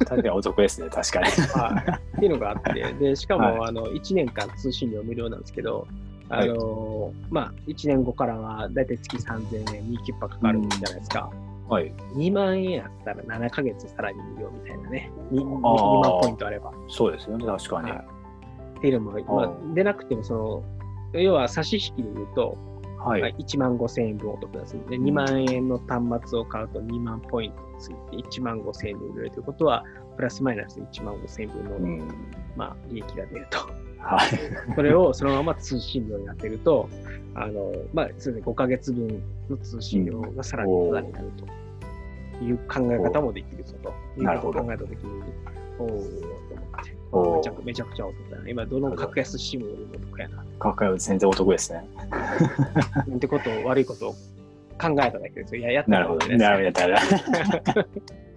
[0.00, 1.26] 確かにお得ですね、確かに。
[1.26, 2.16] はい。
[2.16, 5.86] っていうのがあって、で、しかも、はあの、1年間通信料無料なんですけど、
[6.28, 11.30] あの、まあ、1年後からは、だいたい月3000円、2キュッパかかるじゃないですか。
[11.68, 11.92] はい。
[12.14, 15.10] 2万円あったら7ヶ月さらに無料みたいなね。
[15.32, 16.72] 2, 2あー万ポイントあれば。
[16.88, 17.90] そうですよね、確かに。
[17.90, 18.14] はい
[18.78, 20.34] っていうのも、まあ、出なくても、そ
[21.14, 22.58] の、要は差し引きで言うと、
[22.98, 23.20] はい。
[23.22, 24.82] まあ1万5千円分お得ですね。
[24.90, 29.84] で、2万円の端末を買うと2万ポイントついて1万5千円で売れるということは、
[30.16, 32.08] プラスマイナス1万5千円分の、うん。
[32.56, 33.58] まあ、利益が出ると。
[34.04, 34.74] はい。
[34.74, 36.88] それをそのまま通信料に当てると、
[37.34, 41.30] あの、まあ、そうですね、5ヶ月分の通信料がさらにタダになる
[42.38, 43.88] という考え方もできるぞと
[44.18, 45.22] いうなるほど考えたときに、
[45.78, 45.88] おお
[47.10, 48.48] と思って、めちゃくめちゃお得だな。
[48.48, 50.44] 今、どの格安シムよりもお得やな。
[50.58, 51.84] 価格は全然お得ですね。
[53.06, 54.12] なんてことを、悪いことを
[54.80, 55.62] 考えただけですよ。
[55.62, 56.28] いや、やったなるほど。
[56.28, 57.84] なるほど。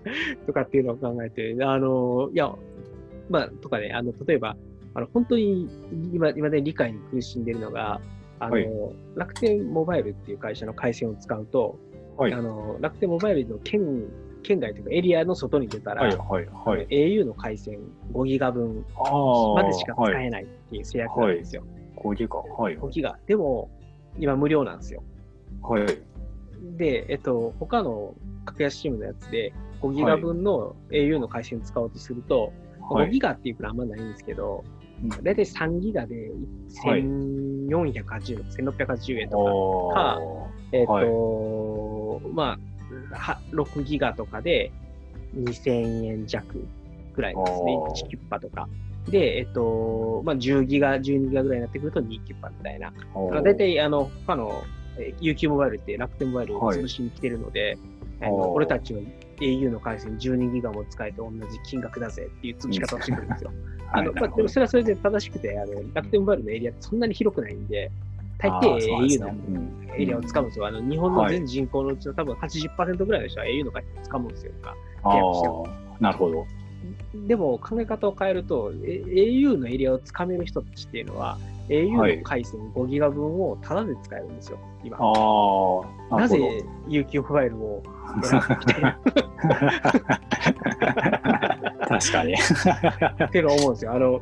[0.47, 2.53] とかっていうのを考えて、あの、いや、
[3.30, 4.55] まあ、とかね、あの、例えば、
[4.97, 5.69] あの、本当に
[6.11, 8.01] 今、今で理解に苦しんでるのが、
[8.39, 8.67] あの、はい
[9.15, 11.77] 楽天モバイルっていう会社の回線を使うと、
[12.17, 14.05] はいあの、楽天モバイルの県、
[14.41, 16.87] 県外というかエリアの外に出たら、はい、はい、はい。
[16.87, 17.79] au の回線
[18.11, 18.83] 5ギガ分。
[19.55, 20.25] までしか使はい。
[20.25, 21.63] えないっていう制約なんですよ。
[21.97, 22.37] 5ギガ。
[22.37, 22.77] はい。
[22.77, 23.19] 5ギガ。
[23.27, 23.69] でも、
[24.17, 25.03] 今無料なんですよ。
[25.61, 25.85] はい。
[26.75, 32.51] で、えっと、他の格安シムのやつで、5ギガ分の au の回線使おうとすると、
[32.89, 33.19] 5ギはい。
[33.19, 34.63] ガっていうプランあんまないんですけど、
[35.03, 35.09] うん。
[35.09, 36.31] だいたい3ギガで
[36.85, 37.01] はい。
[37.01, 42.57] 1480円、1680円とか、おかーえっ、と、ま
[43.11, 44.71] あ、は6ギガとかで
[45.35, 46.65] 2000円弱
[47.15, 47.75] ぐらいですね。
[47.77, 47.91] おー。
[47.91, 48.67] 1キュッパとか。
[49.09, 52.91] で、えっ、と、まあ、10ギガ、12ギガぐらいになってくると2キュッパみたいな。
[53.13, 53.41] おー。
[53.43, 54.51] だいたい、あの、他の、
[54.97, 56.79] えー UQ モバイルって楽天モバイルをはい。
[56.79, 57.77] 潰しに来てるので、
[58.21, 58.47] あおー。
[58.47, 58.99] の俺たちは
[59.45, 63.51] au の回線12ギガも使えて同じ金額だぜっていう潰し方をしてくるんですよ。
[63.91, 67.89] あのまあ、でもそれはそれで正しくて、あの楽天モバイルのエリアってそんなに広くないんで、
[68.38, 70.67] 大抵 au ねのうんエリアを使うんですよ。
[70.67, 74.51] あの日本の全人口のうちの多分80%ぐらいの人は au の回線を使うんですよ。
[75.99, 76.45] なるほど。
[77.27, 81.38] でも考え方を変えると、え au のエリアをつかめる人たちっていうのは、
[81.70, 84.97] au の回線5ギガ分をタダで使えるんですよ、今。
[84.99, 85.82] あ
[86.15, 86.38] あ、なぜ
[86.88, 87.84] UQ モバイルを
[88.24, 88.99] 選ぶみたいな
[91.88, 92.34] 確かに。
[92.34, 92.38] っ
[93.32, 93.93] ていうのを思うんですよ。
[93.93, 94.22] あの、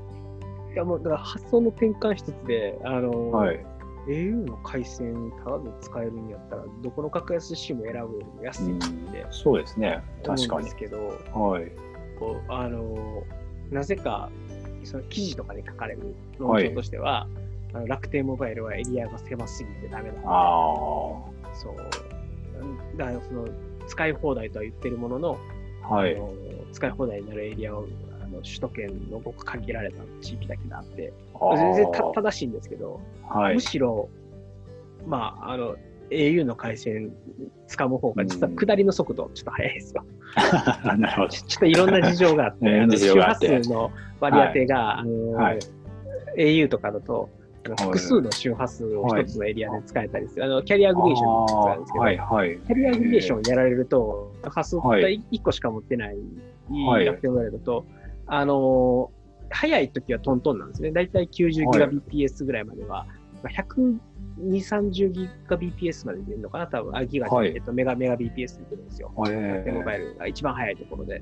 [0.73, 3.65] いやもうだから発想の転換一つで、あの、はい。
[4.07, 8.85] au の回線ただで使えるんやったら、どこの格安 SIM 選ぶよりも安いって
[9.31, 10.03] そうですね。
[10.25, 10.75] 思確かにうんです。
[10.75, 10.97] けど、
[11.33, 11.71] はい。
[12.19, 13.23] こうあの、
[13.71, 14.29] なぜか、
[14.85, 17.27] その記事とかに書かれる論調としては、
[17.73, 20.15] あの楽天モバイルはエリアが狭すぎてダメだ。
[20.23, 20.23] あ
[21.53, 22.97] そう。
[22.97, 23.47] だからその
[23.87, 25.37] 使い放題とは言ってるものの、
[25.83, 26.19] あ、はいあ。
[26.19, 26.33] の
[26.71, 27.85] 使い放題になるエリアを
[28.23, 31.13] あの首都圏のごく限られた地域だけであって、
[31.55, 33.61] 全然た正しいんですけど、はいむ。
[33.61, 34.09] しろ、
[35.05, 35.75] まあ、あの、
[36.09, 37.11] au の回線
[37.67, 40.03] 掴む方が実は下りの速度ちょっと速いですよ。
[40.97, 41.29] なるほど。
[41.29, 42.65] ち ちょっといろんな事情があって、
[42.97, 45.59] 周波数の割り当てが、あのはい。
[46.37, 47.29] au とかだと、
[47.63, 52.57] 複数の周波数を一つのエリアで使えたりする、あのキャリアアグリエーションってやつなんですけど、はいはい。
[52.57, 56.17] キャリアアグリエーションをやられると、波数が1個しか持ってない
[56.87, 57.85] はい楽天モバイルだと、
[58.27, 60.91] あのー早い時はトントンなんですね。
[60.91, 63.05] だいたい90ギガ BPS ぐらいまでは、
[63.43, 63.49] ま
[64.37, 66.67] あ120、30ギガ BPS まで出るのかな？
[66.67, 67.53] 多分、あ、ギガ、はい。
[67.55, 69.11] えっと、メガ、メガ BPS で出るんですよ。
[69.17, 71.21] 楽天モバえイルが一番早いところで。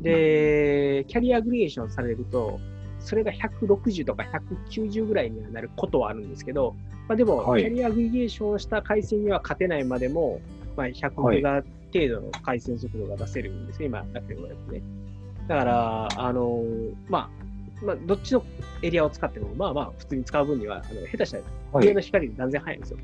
[0.00, 2.60] で、キャリアアグリエーションされると、
[2.98, 4.24] それが160とか
[4.70, 6.74] 190ぐらいにはなることはあるんですけど、
[7.08, 7.62] まあ、でも、はい。
[7.62, 10.40] キャリアアグリエーションをした回線には勝てないまでも、
[10.76, 14.82] まあ、100ギガ程度の回線速度が出せるんですよ、今、楽天モバイルってね。
[15.48, 16.62] だから、あの
[17.08, 17.41] まあ、
[17.82, 18.44] まあ、どっちの
[18.82, 22.00] エリアを使っても、まあまあ、普通に使う分には、あの下手したらはい家の。
[22.00, 22.98] 光で断然早いんですよ。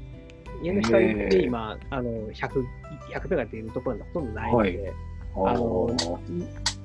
[0.62, 2.64] 家の光で今、あの100、
[3.12, 4.93] 100メガ出るところがほとんどないので、
[5.37, 5.89] あの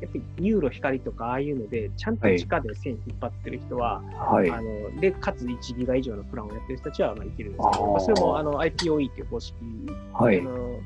[0.02, 4.52] やっぱりニューロ光とかああいうので、ちゃんと地下で線引っ張ってる人は、はい。
[4.52, 9.56] あので、かつ1ギガ以上のプランをやってる人たちはまあいけるんですけど、それもあの IPOE っていう方式、
[10.14, 10.44] はいあ。
[10.44, 10.80] の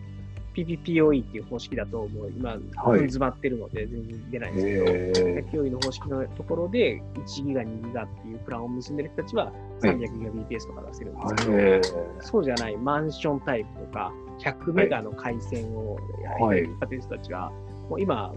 [0.58, 2.32] PPPOE っていう方式だと、もう。
[2.36, 2.60] 今、はい。
[2.60, 9.84] 分詰まってるので全然出ないんですけど、え IPOE の方式のところで1ギガ、2ギガっていうプランを結んでる人たちははい。
[9.84, 11.82] 300ギガ BPS とか出せるんですけど、え
[12.22, 15.98] そうじゃないマンションタイプとか、100メガの回線を
[16.40, 17.52] はい引っ張ってる人たちが、
[17.90, 18.34] もう今、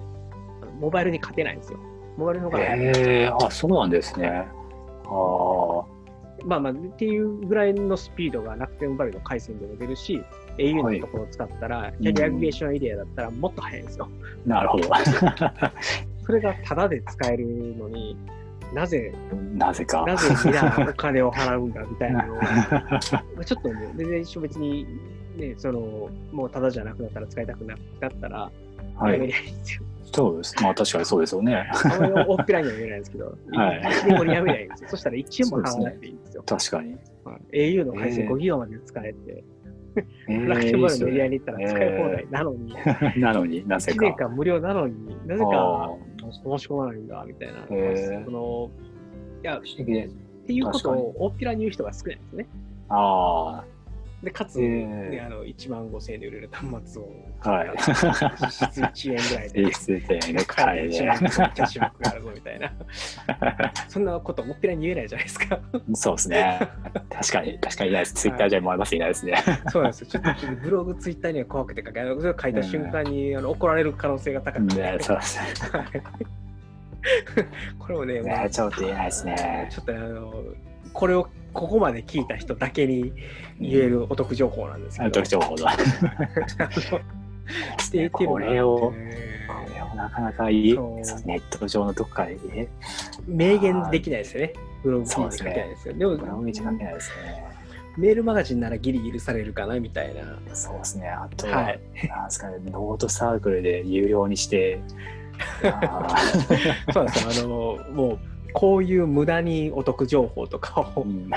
[0.79, 1.79] モバイルに勝てないんですよ。
[2.17, 2.81] モバイルの方が早い。
[2.81, 4.29] えー、あ、そうなんですね。
[4.29, 5.85] ああ、
[6.45, 10.23] まあまあ、っていうぐらいのスピードが楽天モバイルの回線でも出るし、
[10.59, 14.09] au はいのところを使ったら、キャリアアグリエーションエリアだったらもっと早いんですよ。
[14.47, 14.89] なるほど。
[16.27, 18.17] それがタダで使えるのに、
[18.75, 19.13] なぜ、
[19.55, 20.05] なぜか。
[20.07, 22.43] なぜ皆お金を払うんだみたいなのを、ま
[23.41, 24.87] あちょっとね、全然一緒別に、
[25.37, 28.51] ね、その、もうタダじゃなくなったら使いたくなかったら、
[28.97, 29.13] はい。
[29.15, 29.83] やめりゃいいんですよ。
[30.05, 30.55] そうです。
[30.63, 31.55] まあ確かにそうですよね。
[31.57, 34.89] あまり大っぴらには言えないんですけど、 はい一でもやめりゃいいんですよ。
[34.91, 36.43] そしたら1円も払わなくていいんですよ。
[36.47, 36.93] 確かに。
[37.25, 39.45] はい au の回線えー5ギガまで使えて、
[40.29, 42.75] えー楽天モバイルのエリアいいに行ったら使い放題 なのに、
[43.21, 44.05] なのになぜ1か。
[44.07, 44.95] 年間無料なのに
[45.27, 45.97] なぜあか
[46.33, 47.75] 申し込まないんだみたいな、そ
[48.31, 48.71] の
[49.43, 50.09] いやっ不思議で。
[50.47, 52.47] ていうことを大っぴらに言う人が少ないんですね。
[52.89, 53.63] あ
[54.23, 57.09] で、かつ、へね、ーあの1万5000円で売れる端末を、
[57.41, 57.71] あ、はい。
[57.77, 62.73] 実質1円ぐらいで実 質でね、買えて買えで1万キャッシュバックがあるぞみたいな、
[63.89, 65.59] そんなこと大っぴらに言えないじゃないですか。
[65.95, 66.61] そうですね。
[67.09, 68.15] 確かに、確かにいないです。
[68.15, 69.43] ツイッターじゃまだいないですね。
[69.71, 70.07] そうなんですよ。
[70.09, 72.15] ちょっとブログ、ツイッターには怖くて書けない。
[72.17, 74.83] それを書いた瞬間にあの怒られる可能性が高くて。
[74.83, 75.71] ね、そうですね。
[75.73, 76.03] はい
[77.79, 80.45] これもね、ねちょっと言えないですねちょっとねあの、
[80.93, 83.13] これをここまで聞いた人だけに
[83.61, 85.11] 言えるお得情報なんですけど。
[85.11, 85.67] 特徴報道。
[87.89, 88.99] っていうこれを、こね
[89.75, 92.69] れをなかなかいい、ネット上のどっかで、え、
[93.27, 94.53] 明言できないですよね。
[94.83, 95.95] ブログ記事に書けないですよ。
[95.95, 97.51] でもブログに書けないですね。
[97.97, 100.39] メールマガジンならギリ許されるかなみたいな。
[100.55, 101.09] そうですね。
[101.09, 104.81] あとは、はいなんですかね、ノートサークルで有料にして、
[105.65, 106.17] あ
[106.93, 107.45] そうですよ。
[107.45, 108.19] あの、もう、
[108.53, 111.35] こういう無駄にお得情報とかをーうん流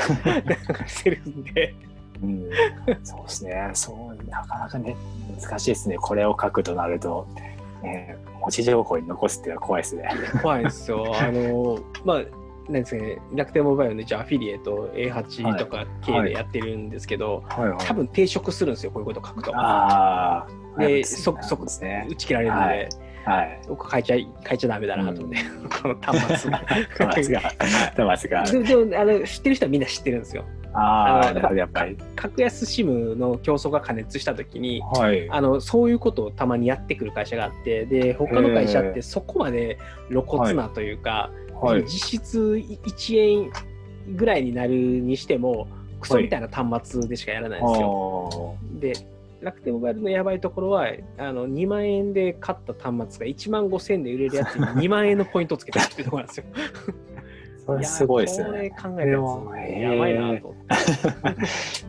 [0.88, 1.76] せるんで、
[2.22, 2.50] うん、
[3.04, 3.72] そうですね。
[3.74, 4.96] そう、なかなかね、
[5.40, 5.98] 難しいですね。
[5.98, 7.28] これを書くとなると、
[7.82, 10.10] ね、文字情報に残すっていうのは怖いですね。
[10.42, 11.14] 怖いですよ。
[11.20, 12.18] あの、まあ、
[12.72, 19.52] なんですかね、楽天モバイルの一応アフィリエイト A8 とか系でやってるんですけど、はいは多分抵触するんですよ、こういうこと書くと。
[19.54, 20.48] あ
[20.78, 22.08] あ、で、はいそ、そ、ですね。
[22.10, 22.90] 打ち切られるので、はい
[23.26, 23.62] はい。
[23.68, 25.38] 僕書いちゃい、書いちゃダメだなと思って、
[25.82, 26.52] この端末。
[26.52, 26.62] が、
[27.96, 28.44] トマスが。
[28.44, 30.46] ででもあの知ってる人はみんな知ってるんですよ。
[30.74, 31.98] ああ、やっぱり。
[32.16, 35.30] 格安 SIM の競争が過熱したときに、はい。
[35.30, 39.78] あのそういうことをたまにやってくる会社があって、で他の会社ってそこまで
[40.10, 41.30] 露骨なというか、
[41.62, 41.84] はい。
[41.84, 43.52] 実質1円
[44.16, 45.68] ぐらいになるにしても、
[46.02, 48.58] クソみたいな端末でしかやらないんですよ。
[48.80, 48.94] で、
[49.44, 50.88] 楽天モバイルのやばいところは、
[51.18, 56.46] あの2万円で買った端末が1万5000円で売れるやつに 2万円のポイントつけてるっていうところなんですよ。
[57.66, 58.46] それすごいですね。
[58.46, 60.54] これ考えたやばいなと。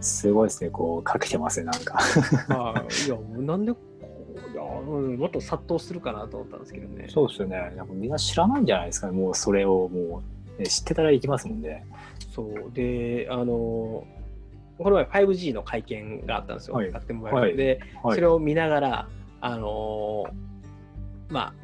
[0.01, 0.71] すごいですね。
[0.71, 1.95] こう、かけてますね、なんか。
[2.49, 7.07] はいいや、なんでいや、うん、もっと殺到するかなと思ったんですけどね。
[7.09, 7.73] そうですよね。
[7.77, 9.15] なんかみんな知らないんじゃないですかね。
[9.15, 10.23] もうそれをも
[10.59, 11.85] う、ね知ってたら行きますもんね。
[12.33, 12.71] そう。
[12.73, 14.07] で、あの、
[14.79, 16.77] この前 5G の会見があったんですよ。
[16.77, 16.93] はい。
[16.93, 17.57] 楽天モバイル、はい。
[17.57, 18.15] で、はい。
[18.17, 19.09] それを見ながら、
[19.41, 20.25] あの
[21.29, 21.55] まあ、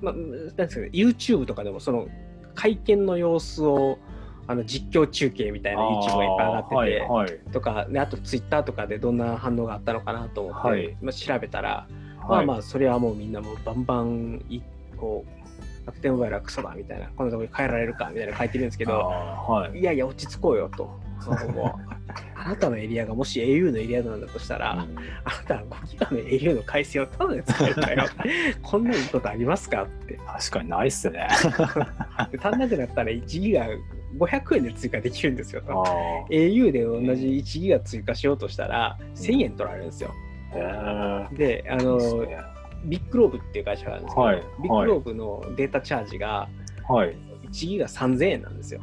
[0.00, 2.08] まあ、なんですかね、YouTube とかでもその
[2.54, 3.98] 会見の様子を
[4.46, 7.40] あの実況中継みたいな YouTube がいっぱい上がってて、はいはい。
[7.52, 10.96] とか、ね、あと Twitter とかでどんな反応があったのかなと思って、はい。
[11.00, 11.86] まあ、調べたら、
[12.20, 12.42] まはい。
[12.44, 14.60] あまあ、それはもうみんなもうバンバンい
[14.96, 15.43] こう
[15.86, 20.90] 楽天モバイルはクソだみたいな、こんなとこに変えられるかみたいな書いてるんですけど、はいいやいや、落ち着こうよと。
[21.20, 21.94] そのもう
[22.36, 24.86] あなたのエリアがもし au のエリアなんだとしたら、あな
[25.46, 28.04] たは5ギガの au の回線をただで使えるかよ。
[28.62, 30.18] こんないいことありますかって。
[30.26, 31.28] 確かにないっすね。
[32.30, 33.66] で 足んなくなったら1ギガ
[34.18, 35.62] 500円で追加できるんですよ
[36.30, 40.10] au で同じ1ギガ追加しようとしたら1000円取られるんですよ。
[40.54, 41.28] あ。
[41.32, 41.76] へで、あえ。
[41.78, 41.98] の、
[42.84, 46.48] ビッグローブっていう会社があるんですけど、はいビッグローブのデータチャージが
[46.88, 47.16] はい。
[47.50, 48.80] 1ギガ3000円なんですよ。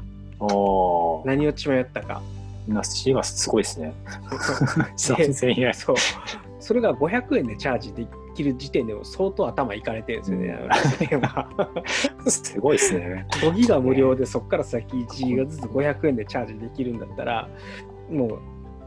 [1.26, 2.22] 何を血迷ったか。
[2.68, 3.93] なしがすごいですね。
[4.95, 5.74] そう3000 円。
[5.74, 5.95] そう。
[6.60, 10.60] それが500円でチャージできる時点でも相当頭いかれてるんですよね。
[12.28, 13.26] すごいですね。
[13.30, 17.49] 5ギガ無料でそこから先1ギガずつ500円でチャージできるんだったら、
[18.10, 18.39] も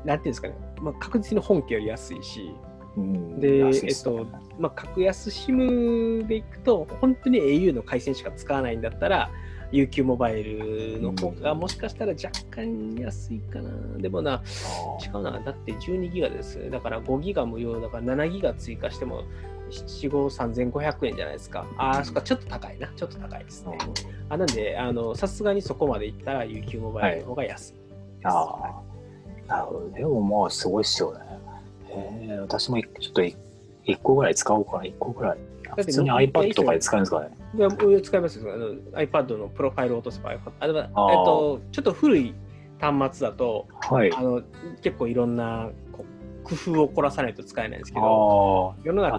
[0.05, 2.74] う、なんていうんですかね、まあ、確実に本家より安いし、うん
[3.39, 4.27] で、えっと、
[4.59, 9.31] まあ、格安 SIM でいくと、本当に au の回線しか使わないんだったら、
[9.73, 13.99] UQ モバイルの方がもしかしたら若干安いかな。
[13.99, 14.43] でもな、
[15.05, 16.71] 違うな、だって12ギガです。
[16.71, 19.25] だから5ギガ無料だから7ギガ追加しても、
[19.71, 21.67] 7、5、3500円じゃないですか。
[21.77, 22.89] ああ、そっか、ちょっと高いな。
[22.95, 23.77] ちょっと高いですね。
[24.29, 27.85] あなんで、あのさすがにそこまでいったら UQ モバイルの方が安いです。
[28.25, 28.83] あ
[29.49, 29.91] あ、なるほど。
[29.91, 31.21] でもまあすごいっすよね。
[32.01, 33.37] へえ、私もいちょっとい
[33.85, 35.39] 一個ぐらい使おうかな、一個ぐらい。
[35.77, 37.29] て普通に iPad とかで使うんですかね。
[37.57, 42.35] いや俺使いますよあの iPad のプロファイルを落とせば iPad あえっと、ちょっと古い
[42.81, 44.13] 端末だとはい。
[44.13, 44.43] あの
[44.83, 45.75] 結構いろんなこ
[46.45, 49.19] 工夫を凝らさないと使えないんですけどあ世の中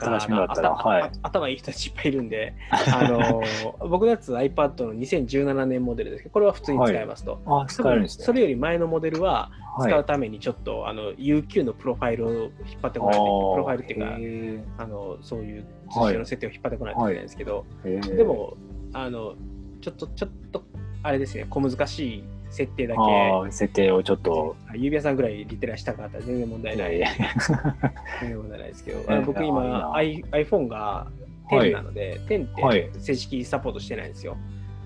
[0.76, 1.11] はい。
[1.23, 3.41] 頭いい人たちいっぱいいるんであの
[3.89, 6.23] 僕のやつ iPad の2017年モデルです。
[6.23, 7.41] けどこれは普通に使えますと。
[7.45, 8.26] あ、あ使えるんですね。
[8.26, 9.89] それより前のモデルははい。
[9.89, 12.51] 使うためにちょっと、あの UQ のプロファイルを引っ
[12.82, 17.89] 張ってこないとプロファイルっていうかあのそういう実習の設定を引っ張ってこないといけないんですけど、か。
[17.89, 18.55] でで、も
[18.93, 19.36] あの
[19.82, 20.63] ちょっとちょっと
[21.03, 22.23] あれですね小難しい
[22.56, 23.51] 設定だけ。
[23.51, 26.97] 設定をちょっと、指輪さんぐらいリテラしたかったら全然問題ない。
[28.22, 31.08] 全然問題ないですけど、僕い今 iPhone がは
[31.49, 32.80] 10いなので、10はい。
[32.80, 34.38] って正式サポートしてないんですよ。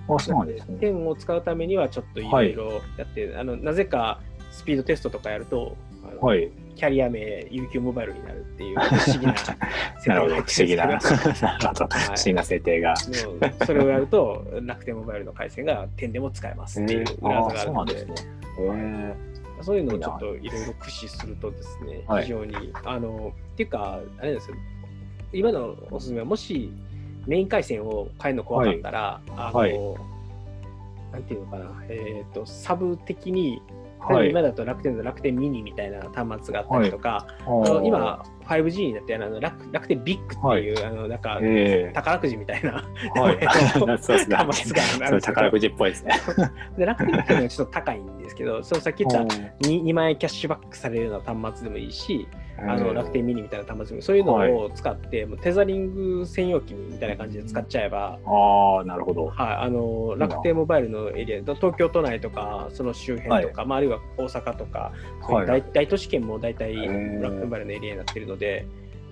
[0.10, 0.78] あ、そうなんですね。
[0.80, 4.20] 10を使うためにはちょっといろいろやって、あのなぜか
[4.52, 5.78] スピードテストとかやると、
[6.22, 6.50] はい。
[6.80, 7.20] キャリア名
[7.52, 9.54] UQ モバイルになるっていう 不思議な設
[10.04, 12.94] 定なるほど、不思議な、 不思議な設定が。
[12.94, 18.08] もうそれをやると楽天モバイルの回線が点でも使えますっていう裏技があるので
[19.62, 19.82] そうい。
[19.82, 22.24] うのをちょっといろいろ駆使するとですね、はい。
[22.24, 22.56] 非常に
[22.86, 24.56] あのっていうかあれですよ。
[25.34, 26.72] 今のおすすめはもし
[27.28, 29.78] メイン回線を変えるの怖かったら、あの、はい。
[31.12, 31.84] なんていうのかな。
[31.90, 33.79] えっ、とサブ的にえ。
[34.00, 34.30] はい。
[34.30, 42.84] 今だと楽天の楽天ミニみたいな端末があったりとか、ああのー、今 5G になってあの楽楽天ビッグっていう、あのなんかえ宝くじみたいな
[43.16, 43.20] え。
[43.20, 43.40] はい。
[44.02, 44.36] そうですね。
[44.36, 46.14] 端末がある宝くじっぽいですね。
[46.78, 49.36] で楽天ビッグのはちょっと高いんですけど、そのさっき言った
[49.68, 52.28] 2, 2万円キャッシュバックされるような端末でもいいし、
[52.68, 59.28] あの楽天ミニみたいな端末でもそういうのを使って、もうテザリング専用機みたいな感じで使っちゃえば、ああ、なるほど。
[59.28, 64.92] はい、あの楽天モバイルのエリア、東京都内とか、その周辺とか、まあ、あるいは大阪とか、
[65.28, 68.66] そういう大,、大都市圏も大体ー楽天モバイルのエリアになってるので、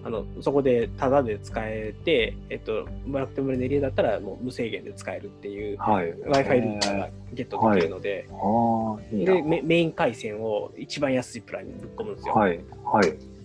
[0.04, 6.14] あのそこでタダで使えて、えっと、楽天モバイルのエリアだったらもう無制限で使えるっていうはい。
[6.14, 9.26] Wi-Fi ルーターがゲットできるので、ああ、い。
[9.26, 12.34] でメメイン回線を一番安いプランにぶっ込むんですよ。
[12.36, 12.60] はい。
[12.86, 13.37] はい。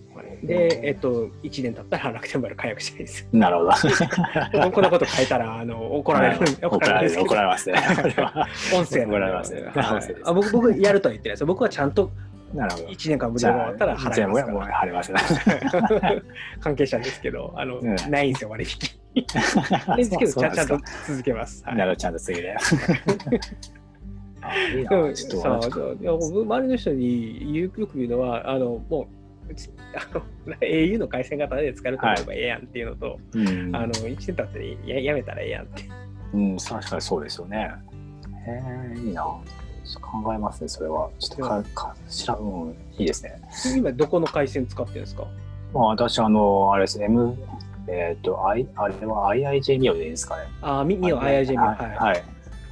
[0.43, 3.27] で、えっと、1年経ったら楽天モバイル解約したいです。
[3.31, 3.71] なるほど。
[4.71, 7.21] こんなこと変えたらあの 怒られる、怒られる。
[7.21, 7.79] 怒られますね。
[8.75, 9.55] 音声怒られます
[10.23, 11.47] あ僕僕やるとは言ってないですよ。
[11.47, 12.11] 僕はちゃんと
[12.53, 12.87] なるほど。
[12.87, 14.81] 1年間無料が終わったら払いますから。
[14.81, 15.19] 払いますね。
[16.59, 18.79] 関係者ですけど、あの、うんないんですよ、割引。
[19.95, 21.63] ですけどちゃん、と続けます。
[21.65, 22.55] はいなるほど、ちゃんと次で。
[24.45, 30.21] あいいでもさ周りの人によく言うのは、あのもううちあの
[30.61, 35.83] au の回線型で使えると思えばええやんっていうのと、うんあの1年経ってややめたらええやんって。
[36.33, 37.71] うん、確かにそうですよね。
[38.47, 39.23] へえ、いいな。
[39.23, 41.09] 考えますね、それは。
[41.19, 43.39] ちょっとか、か、しら、うん、いいですね。
[43.75, 45.27] 今どこの回線使ってるんですか？
[45.73, 47.37] まあ、私、あの、あれですね、M、
[47.87, 50.43] えっ、と、I、あれは IIJ ミオでいいですかね。
[50.61, 51.61] あ、み、みを IIJ みを。
[51.61, 51.75] は。
[51.75, 51.95] はいい。
[51.97, 52.23] はい。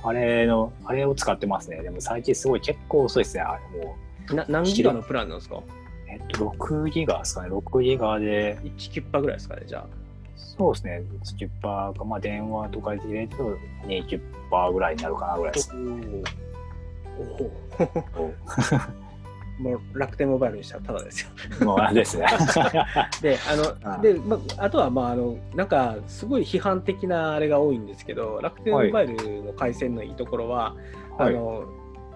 [0.03, 1.81] あれの、あれを使ってますね。
[1.83, 3.95] でも最近すごい結構遅いですね、あれも
[4.31, 4.33] う。
[4.35, 5.61] な何ギガのプランなんですか？
[6.11, 9.87] えっと、6ギガですかね、6ギガで、?1 キュッパぐらいですかね、じゃあ。
[10.35, 15.71] そうですね、1キュッパーか、まあ、電話とかで入れると2キュッパーぐらいになるかなぐらいです。
[17.17, 18.25] おお。
[18.25, 18.33] お
[19.61, 21.21] もう 楽天モバイルにしたらただです
[21.59, 21.65] よ。
[21.65, 22.25] もうあれですね。
[23.21, 30.75] で、あの、あで、まあ、あとは、まあ、あの、なんか、すごい批判的なあれが多いんですけど、楽天モバイルの回線のいいところは、
[31.17, 31.33] あはい。
[31.33, 31.65] の、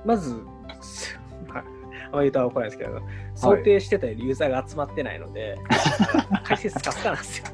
[0.03, 0.35] まず、
[0.81, 1.65] すまあ、あん
[2.15, 3.01] まり言うと怒らないですけど、
[3.36, 5.57] 想定してたよりユーザーが集まってないので、
[6.43, 7.45] 回線スカスカなんですよ。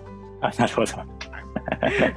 [0.41, 0.91] あなるほど。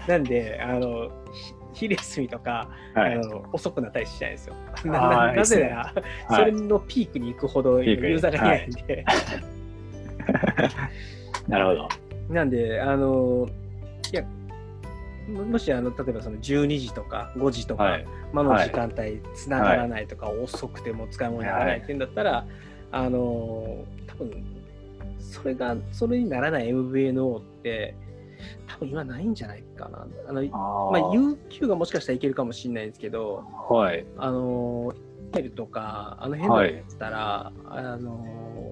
[0.08, 1.54] なんで、あの、ひ
[1.86, 3.14] 昼休みとか、はい。
[3.14, 4.54] あの遅くなったりしないんですよ。
[4.84, 9.04] なななぜなら、はいそれのピークに行くほどユーザーがいないんで、
[11.48, 11.88] なるほど。
[12.28, 13.48] なんで、あの、
[14.12, 14.22] いや、
[15.28, 18.06] ももしあの例えばその12時とか5時とか、はい。
[18.32, 22.46] まあの時間帯つながらないとか、遅くても使い物にならないっていうんだったら、
[22.94, 24.44] あの多分
[25.18, 27.96] それがそれにならない MVNO って
[28.68, 34.06] 多分今ないんじゃないかなあのあまあ、ー UQ がもしかしたらいけるかもしれないんですけどはい。
[34.16, 34.94] あの
[35.36, 38.70] イルとかあの辺だったら、あの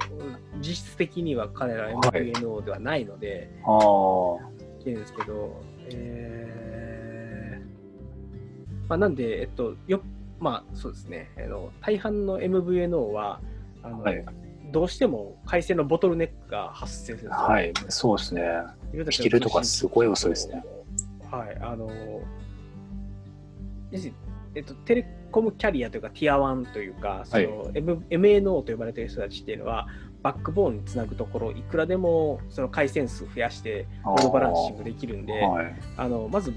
[0.61, 3.81] 実質的には彼ら MVNO ではないので、ああ。
[4.81, 5.61] いけるんですけど、
[5.91, 10.03] えーまあ、なんで、えっと、よ
[10.39, 13.41] まあそうですね、あの大半の MVNO は
[13.83, 14.25] あの、はい
[14.73, 17.31] どうしても回線のボトルネックが発生する。
[17.31, 17.75] はい。
[17.91, 18.43] そうですね。
[18.87, 20.65] 自分たちのピルとかすごい遅いですね。
[21.31, 21.91] はい、あの、
[24.55, 29.89] えっと、テレコムキャリアというか、ティア1というか、その M MNO と呼ばれている人たちっていうのは、
[30.23, 35.75] バックボーンにつなぐところ、いくらでもその回線数増やして、ロードバランシングできるんで、はい。
[35.99, 36.51] あのまず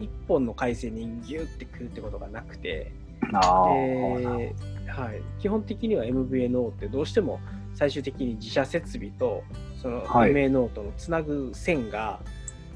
[0.00, 2.92] 1本の回線にギューってくるってことがなくて。
[3.20, 4.54] で
[4.90, 7.40] はい、基本的には MVNO ってどうしても
[7.74, 9.42] 最終的に自社設備と
[9.80, 12.20] そのはい MNO とのつなぐ線が、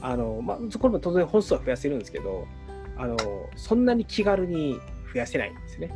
[0.01, 2.47] あのまあ、これも当然本数は増やせるんですけど
[2.97, 3.17] あの
[3.57, 4.79] そんなに気軽に
[5.13, 5.91] 増やせないんですね。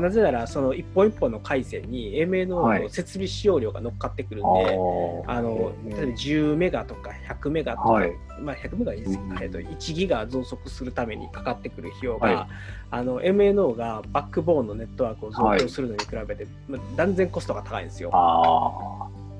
[0.00, 2.82] なぜならその一本一本の回線に MNO はい。
[2.82, 4.78] の設備使用量が乗っかってくるんで、
[5.26, 8.12] ああの例えば10メガとか100メガとか、はい。
[8.40, 9.42] まあ、100メガいいですうん。
[9.42, 12.46] えっと1ギガ増殖するためにかかってくる費用が、はい。
[12.90, 18.10] あの MNO がバックボーンのネットワークを増強するのに比べて、まあ、断然コストが高いんですよ。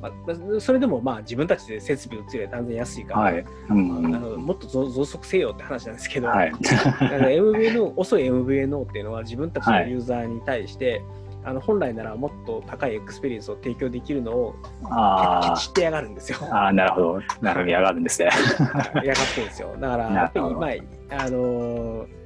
[0.07, 3.23] あまあ、それでもまあ自分たちで設備を作れば断然安いから、あ。
[3.25, 3.45] はい。
[3.71, 4.15] うん。
[4.15, 6.53] あのもっと増増殖せよって話なんですけど、はい。
[6.53, 11.03] MVNO 遅い MVNO っていうのは自分たちのユーザーに対して、
[11.45, 16.39] あの本来ならもっと高いエクスペリエンスを提供できるのをケあチってやがるんですよ。
[16.51, 16.73] あ。
[16.73, 17.21] なるほど。
[17.41, 17.73] なるほど。
[17.73, 18.31] やがるんですね。
[18.31, 19.77] は いやがってるんですよ。
[19.79, 22.25] だから、やっぱり、なるほどまあ、あのー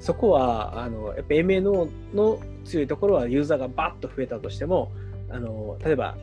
[0.00, 4.90] そこは、あの、やっぱ MNO の強いところはユーザーがバッと増えたとしても、
[5.28, 6.16] あの、例えば、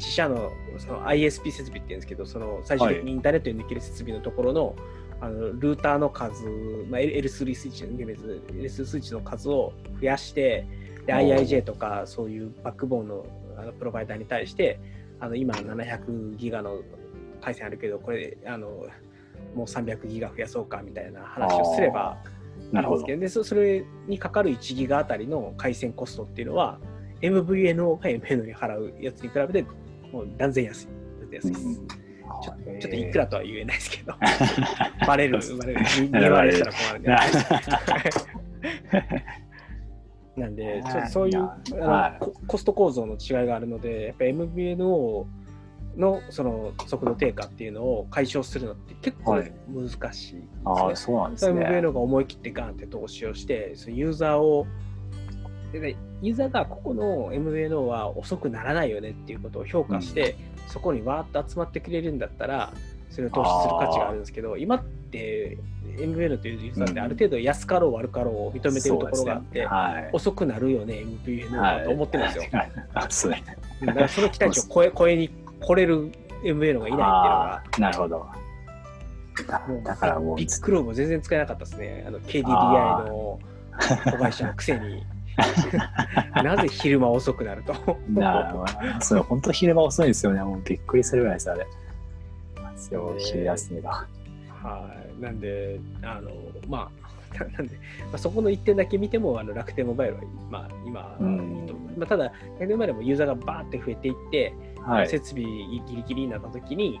[0.00, 4.74] 自社のその ISP 設備っていうんですけど、その最終的にインターネットにできる設備のところの、
[5.20, 6.46] あのルーターの数、
[6.88, 10.66] まあ、L- L3 スイッチの、L3 スイッチの数を増やして、
[11.06, 13.26] IIJ とかそういうバックボーンの
[13.58, 14.80] あのプロバイダーに対して、
[15.20, 16.80] あの今700ギガの
[17.42, 18.86] 回線あるけど、これ、あの、
[19.54, 22.16] もう300ギガ増やそうかみたいな話をすれば
[22.72, 23.00] なるほど。
[23.00, 23.14] ですけ。
[23.16, 26.78] どでそそれにかかる1ギガあたりの回線コストっていうのは
[27.22, 29.66] MVNO が MNO に払うやつに比べて
[30.12, 30.86] もう断然安い。
[31.20, 32.10] 断然安いですうん
[32.42, 34.14] ちょちょっといくらとは言えないですけど、
[35.06, 37.08] バレる、バレる、2バレしたら困るんで。
[40.36, 45.26] な んで、 ちょそういうはあいはいのココスト構造の違いがあるので、やっぱ MVNO
[45.96, 50.42] のその速度低下っていうのを解消するのって結構はい難しいですね。
[50.64, 51.60] ああ、そうなんですね。
[51.66, 54.66] MVNO が思い切ってガンって投資をして、そのユーザーを、
[55.72, 60.36] でねユーザーがここの MVNO は遅くならないよねっていうことを評価して、
[60.68, 62.72] そこにわーっと集まってくれるんだったら、
[63.10, 65.58] それを投資する価値があるんですけど、今って
[65.96, 70.10] MVNO というユーザーってある程度安かろう悪かろうを認めてるところがあって、ねはい。
[70.12, 72.44] 遅くなるよね、MVNO はと思ってるんですよ。
[72.52, 72.72] はい。
[72.94, 73.44] あ、そうね。
[73.84, 76.12] だからその期待値を超え超えに来れる
[76.44, 78.26] MVNO がいないっていうのがなるほど。
[79.84, 82.04] だからもうビ、ッグローも全然使えなかったですね。
[82.06, 83.38] あの KDDI の
[84.04, 85.02] 子会社のくせに。
[86.42, 87.74] なぜ昼間遅くなると。
[88.08, 88.54] な
[89.00, 90.42] それ本当昼間遅いんですよね。
[90.42, 91.66] もうびっくりするぐらいです、あれ。
[93.18, 94.06] 昼休みが。
[94.48, 95.22] はい。
[95.22, 96.30] なんで、あの、
[96.68, 97.80] まあ、ななんで、ま
[98.14, 100.20] あ、そこの一点だけ見ても、あの楽天モバイルは、
[100.50, 101.66] まあ、今、うん
[101.96, 105.08] まあ、ただ、楽天モバイルもユーザーがバーって増えていって、はい。
[105.08, 107.00] 設備ギリギリになったときに、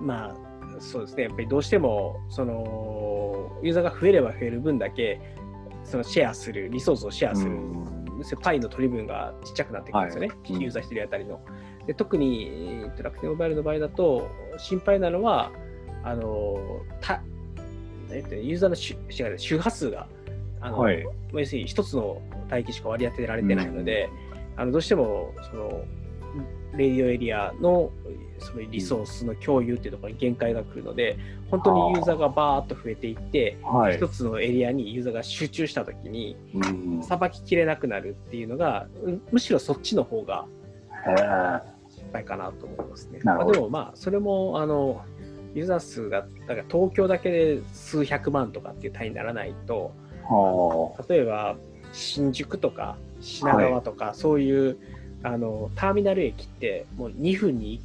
[0.00, 0.46] まあ、
[0.80, 5.20] そうですね、やっぱりどうしても、その、ユーザーが増えれば増える分だけ、
[5.86, 8.06] そのシェアする、リソースをシェアする、うん。
[8.42, 10.52] パイの取り分がちっちゃくなってくるんですよね、はい。
[10.52, 10.60] うん。
[10.60, 11.40] ユーザー一人当たりの。
[11.86, 12.48] で特に、
[12.82, 14.28] えーと楽天モバイルの場合だと、
[14.58, 15.52] 心配なのは、
[16.02, 16.56] あの
[17.00, 17.22] た
[18.10, 18.96] えっとユーザーの周
[19.38, 20.08] 周波数が、
[20.60, 21.04] あのはい。
[21.32, 22.20] 要するに一つの
[22.50, 24.08] 帯域しか割り当てられてないので、
[24.56, 25.84] あのどうしてもその
[26.76, 27.90] レディオエリアの
[28.40, 31.18] そのリソースの共有っていうところに限界が来るので、
[31.50, 33.96] 本当にユーザーがバーっと増えていって、はい。
[33.96, 37.02] 一つのエリアにユーザーが集中したときに、うん。
[37.02, 40.46] さばききれなくなるっていうのが、うんむしろそっちの方が
[41.88, 43.20] 失敗かなと思いますね。
[43.22, 45.02] まあ、でもまあ、それも、あの、
[45.54, 49.92] ユーザー数が、だから東京だけで数百万とかっていう単位にならないと、
[50.24, 51.56] は例えば
[51.92, 54.76] 新宿とか品川とか、そういう
[55.22, 57.80] あのターミナル駅ってもう2分に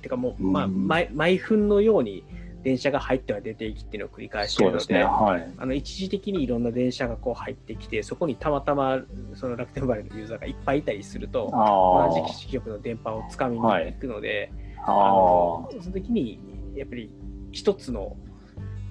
[0.00, 2.24] てかもう、まあ、うん毎毎分のように
[2.62, 5.04] 電車が入っては出ていきっていうのを繰り返あしているのでね。
[5.04, 5.54] はい。
[5.56, 9.00] あの一時的にいろんな電車がこう入ってきてそこにたまたま
[9.34, 14.52] その楽天モバイルのユーザーがいっぱいいたりするとあ同じ基地局の電波をつかみに行くので、
[14.84, 14.92] あ。
[14.92, 16.40] ああのその時に
[16.74, 17.10] やっぱり
[17.52, 18.16] 一つの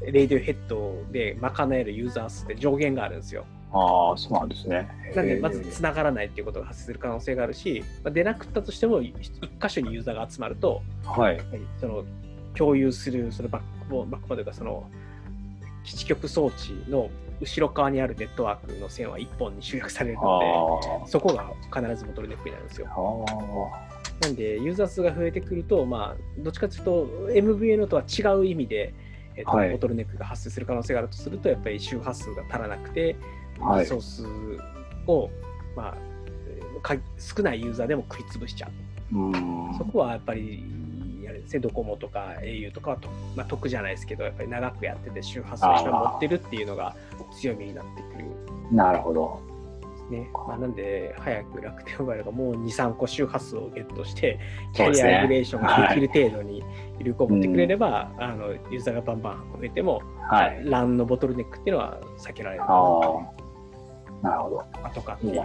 [0.02, 3.46] レディオヘッドで賄えるユーザー数って上限があるんですよ。
[3.72, 4.90] ああ、そうなんですね。
[5.16, 9.14] なんで、まず繋がらないっていうことが発生する可能性があるし、まあ、出なくったとしても、一
[9.62, 11.40] 箇所にユーザーが集まると、はい。
[11.80, 12.04] その
[12.56, 14.90] 共有するそのバックボーン、バックボーンというか、その
[15.84, 17.10] 基地局装置の
[17.42, 22.88] 後ろ側にあるネットワークの線は1本に集約されるあのあで、そこが必ずボトルネックになるんですよ。
[22.90, 28.94] あなんで、ユーザー数が増えてくると、まあ、どっちかというと、MVNO とは違う意味で、
[29.38, 33.16] えっとはいボトルネックが発生する可能性があるとすると、やっぱり周波数が足らなくて、はい
[33.80, 34.26] リソース
[35.08, 35.30] を、
[35.76, 38.70] まあ、か少ないユーザーでも食い潰しちゃ
[39.14, 39.18] う。
[39.18, 39.74] うん。
[39.78, 40.64] そこはやっぱり、
[41.28, 46.96] あれですね、ドコモとか au とかはと、まあ、得じゃないですけど、やっぱり長くやってて周波数を持ってるっていうのが
[47.40, 48.26] 強みになってくる
[48.72, 49.50] なるほど。
[50.10, 50.30] ね。
[50.48, 54.40] まあ、なんで、早く楽天モバイルがもう2、3個周波数をゲットして、
[54.74, 56.64] キャリアアグレーションができる程度に
[57.00, 60.62] 有効を持ってくれれば、あのユーザーがバンバン増えても、はい。
[60.64, 62.64] LAN のボトルネックっていうのは避けられる。
[64.22, 64.66] なるほど。
[64.84, 65.42] あとかっていう。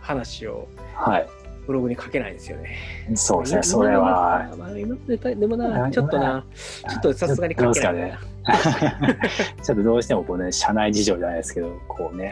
[0.00, 1.28] 話をはい。
[1.66, 2.78] ブログに書けないんですよね。
[3.14, 3.62] そうですね。
[3.62, 4.48] それは。
[4.56, 8.18] まあ、今ででもな、あちょっとな、ちょっとさすがに書けない
[9.62, 12.24] ちょっとどうしてもこうね、社内事情じゃないですけど、こうね、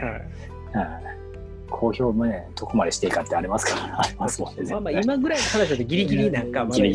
[0.73, 1.16] はいはい
[1.69, 4.71] 公表もね、どこまでしていいかってありますから、ありますもんね。
[4.71, 6.51] まあまあ今ぐらいの話だとギリギリなん。
[6.51, 6.65] か？
[6.65, 6.93] まリ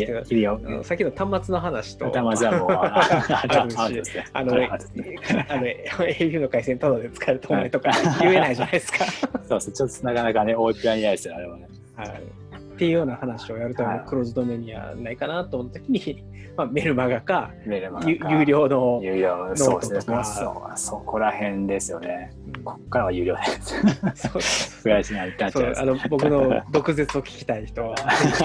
[0.82, 9.04] さっきの端末の話と、頭はもう、 ああるしあの、あの、au の回線ただで使えると思いとか言えないじゃないですか。
[9.48, 11.68] そうですちょっとなかなかね、大っぴらにないですよ、あれはね。
[11.96, 12.41] はい。
[12.82, 16.24] っていうような話をやるためのクローズドメにはないかなと思ったときに、
[16.58, 20.24] まあ、メルマガか、メールマガゆ有料の、有料、そうですね。
[20.24, 22.32] そう、そこら辺ですよね。
[22.46, 23.80] うんこっからは有料です。
[24.28, 24.42] そう
[24.82, 27.94] 増やしないとないそうあの僕の毒舌を聞きたい人は、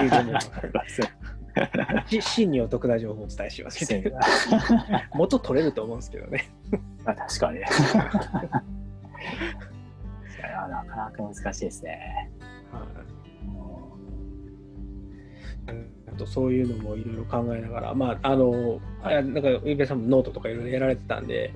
[2.10, 3.86] 有料真にお得な情報をお伝えします。
[5.14, 6.48] 元取れると思うんですけどね。
[7.04, 7.60] まあ確かに。
[10.68, 12.30] なかなか難しいですね。
[16.06, 21.52] あとそういうのもいろいろ考えながら、まあ、あの、なんか、ゆうべさんもノートとかいろいろやられてたんで、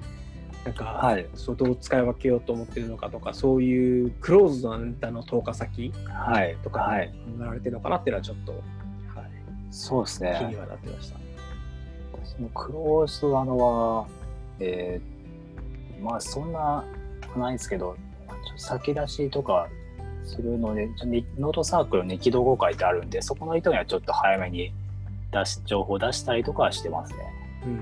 [0.64, 1.26] なんか、はい。
[1.34, 6.56] そうどう使い分けようと思ってるのかとか、そういうクローズドなの投下先はい。
[6.62, 7.08] とかはい。
[7.08, 8.62] 考えられてるのかなっていうのはちょっと、はい、
[9.70, 10.56] そうです気にね。
[10.56, 11.18] はなってました。
[12.24, 14.06] そのクローズドなのは、
[14.60, 16.84] えー、まあそんな
[17.36, 17.96] ないですけど、
[18.56, 19.68] 先出しとか
[20.24, 20.88] するので、
[21.38, 24.72] ノートサークルに起動語書いてあるんで、そこの人にはちょっと早めに
[25.32, 27.18] 出し情報出したりとかはしてますね。
[27.64, 27.70] うん。
[27.70, 27.74] う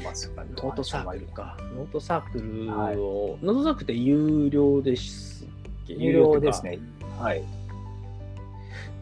[0.00, 0.02] ん。
[0.02, 1.56] まあ、そノートサークルか。
[1.74, 5.46] ノートサークルを、はいノートサークルって有料です
[5.86, 6.64] 有料です。
[6.64, 6.78] ね。
[7.18, 7.42] はい。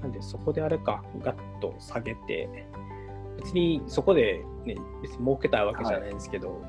[0.02, 2.48] なんでそこであれか、ガッと下げて、
[3.38, 6.62] 別にそこで、ね、別に儲けたいわけじゃないんですけど、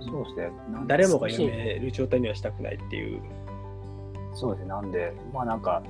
[0.00, 0.50] そうですね。
[0.86, 3.20] 誰もが読める状態にはしたくないっていう。
[4.34, 4.68] そうですね。
[4.68, 5.82] なんで、まあなんか、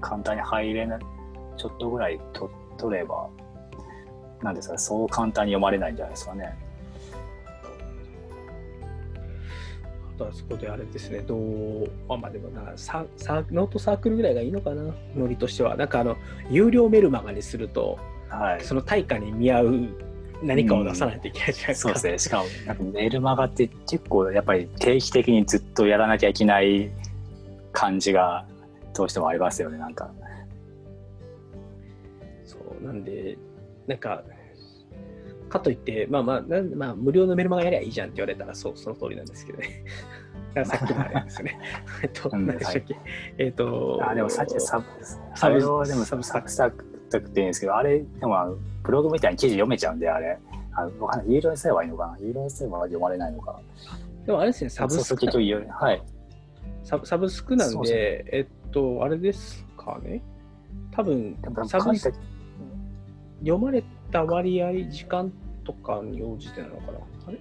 [0.00, 1.00] 簡単に入れない、
[1.56, 3.28] ちょっとぐらいと取れば、
[4.42, 6.54] なんですか、そう簡単に読まれないんじゃないですかね。
[10.14, 15.76] あとはそこであれですね、どう、あまあでもなササ、ノートサークルぐらいがいいのかな、ノリとしては。
[15.76, 16.16] なんかあの、
[16.50, 17.98] 有料メルマガにすると、
[18.28, 18.60] はい。
[18.60, 19.88] その対価に見合う
[20.42, 21.88] 何かを出さないといけないじゃないですか。
[21.88, 22.18] そうですね。
[22.18, 26.90] しかも、なんかメルマガって結構やっぱり定期的にずっとやらなきゃいけない
[27.72, 28.46] 感じが
[28.94, 30.10] どうしてもありますよね、なんか。
[32.44, 33.38] そうなんで、
[33.86, 34.22] なんか、
[35.48, 39.84] かといって、まあまあ、なんまあ、無料のメルマガやりゃいいじゃんって言われたら、そう、その通りなんですけどね。
[40.64, 41.60] さっきのあれですよね。
[42.02, 42.96] えっと、うん何でしたっけ、
[43.38, 44.84] えっと、あ、でもさっきサブ、
[45.34, 50.38] サブサブ、でも Substack スタックって言うんですけど、あれ、でもあのブログみたいに記事読めちゃうんで、あれ。
[50.78, 52.18] あのわかんない有料にすればいいのかな？
[52.20, 53.58] 有料にすれば読まれないのか
[54.26, 56.02] でもあれですね、サブスクはい。
[56.84, 60.20] サブサブスクなんで、えっと、あれですかね？
[60.90, 61.34] 多分
[61.66, 62.18] サブス書いた
[63.40, 65.32] 読まれた割合、時間
[65.64, 66.98] とかに応じてなのかな？
[67.28, 67.38] あれ？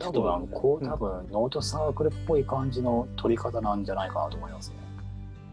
[0.00, 4.76] 多分あのこう多分ノートサークルっぽい感じの取り方なんじゃないかなと思いますね。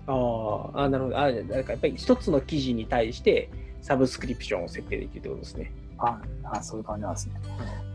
[0.08, 1.20] あーあー、なるほど。
[1.20, 3.50] あだからやっぱり一つの記事に対して
[3.82, 5.72] サブスクリプションを設定できるってことですね。
[5.98, 7.36] ああそういう感じなんですね。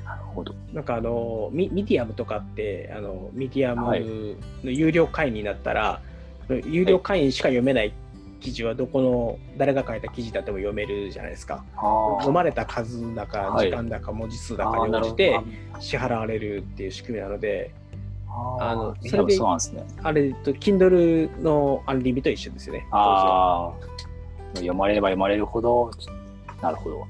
[0.05, 0.55] なるほど。
[0.73, 4.01] なんかあのミミディアムとかってあのミディアムはい
[4.65, 6.01] の有料会員になったら、
[6.49, 7.93] 有料会員しか読めない
[8.41, 11.65] 記事はどこの誰が書いた記事だっても読めるじゃないですか。
[11.77, 15.39] あ読まれた数だかはい時間だか文字数だあかに応じて
[15.79, 17.73] 支払われるっていう仕組みなので、
[18.31, 19.85] ああののそれでそうなんですね。
[20.03, 22.87] あれと Kindle のアンリミと一緒ですよね。
[22.91, 23.91] ああ
[24.55, 25.91] 読まれれば読まれるほど
[26.63, 27.07] なるほど。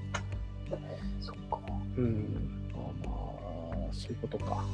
[1.20, 1.58] そっか。
[1.96, 2.62] うん。
[2.74, 4.64] あまあ、そういうことか。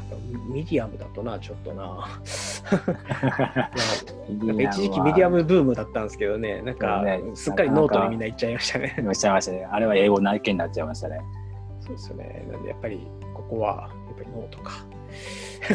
[0.48, 2.09] ミディアムだとな、ちょっとな。
[4.44, 8.94] なんか一時期ミディアムブームだったんですけどね、なんかねすっかりノートにみんな行っちゃいましたね。
[8.97, 9.68] 読しちゃいましたね。
[9.70, 11.20] あれは英語内見になっちゃいましたね。
[11.81, 12.47] そうですよね。
[12.51, 14.73] なんでやっぱりここはやっぱりノートか。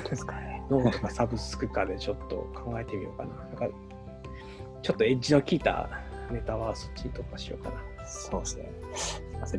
[0.09, 0.50] ですかね。
[0.71, 3.35] ノートかサブスクかでちょっと考えてみようかな。
[3.35, 3.67] なんか
[4.81, 5.89] ちょっとエッジの効いた
[6.31, 8.07] ネタはそっちにとかしようかな。
[8.07, 8.71] そうですね。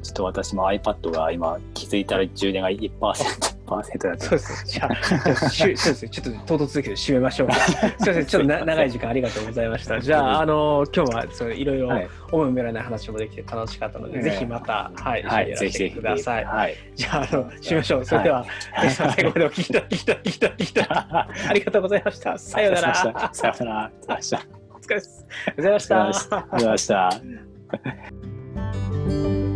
[0.01, 4.73] ちょっと私も iPad が今気づいたら充電が1%、1%だったそうですね。
[4.73, 5.05] じゃあ、
[5.51, 6.09] そうですね。
[6.11, 7.55] ちょっと唐突だけど締めましょうか。
[7.67, 8.27] すみません。
[8.27, 10.01] ちょっとな長い時間ありがとうございました。
[10.01, 12.09] じゃあ、あの今日はそういろいろはい。
[12.31, 15.57] 思いもよらない話もできて楽しかったので、ええぜひまた、はい、はい。
[15.57, 15.95] ぜひぜひ。
[15.97, 16.45] ください。
[16.45, 16.77] はい。
[16.95, 18.05] じゃあ、あの、締めましょう。
[18.05, 18.47] それでは、
[18.79, 22.39] 皆さん最後までお聞きいただき、いただき、いただき、いた ありがとうございました。
[22.39, 22.95] さようなら。
[22.95, 23.09] さ
[23.49, 23.91] ようなら。
[24.09, 25.27] お疲れ様です。
[25.47, 26.03] ありがとうございました。
[26.03, 28.42] ありがとうございました。
[29.13, 29.52] Thank you.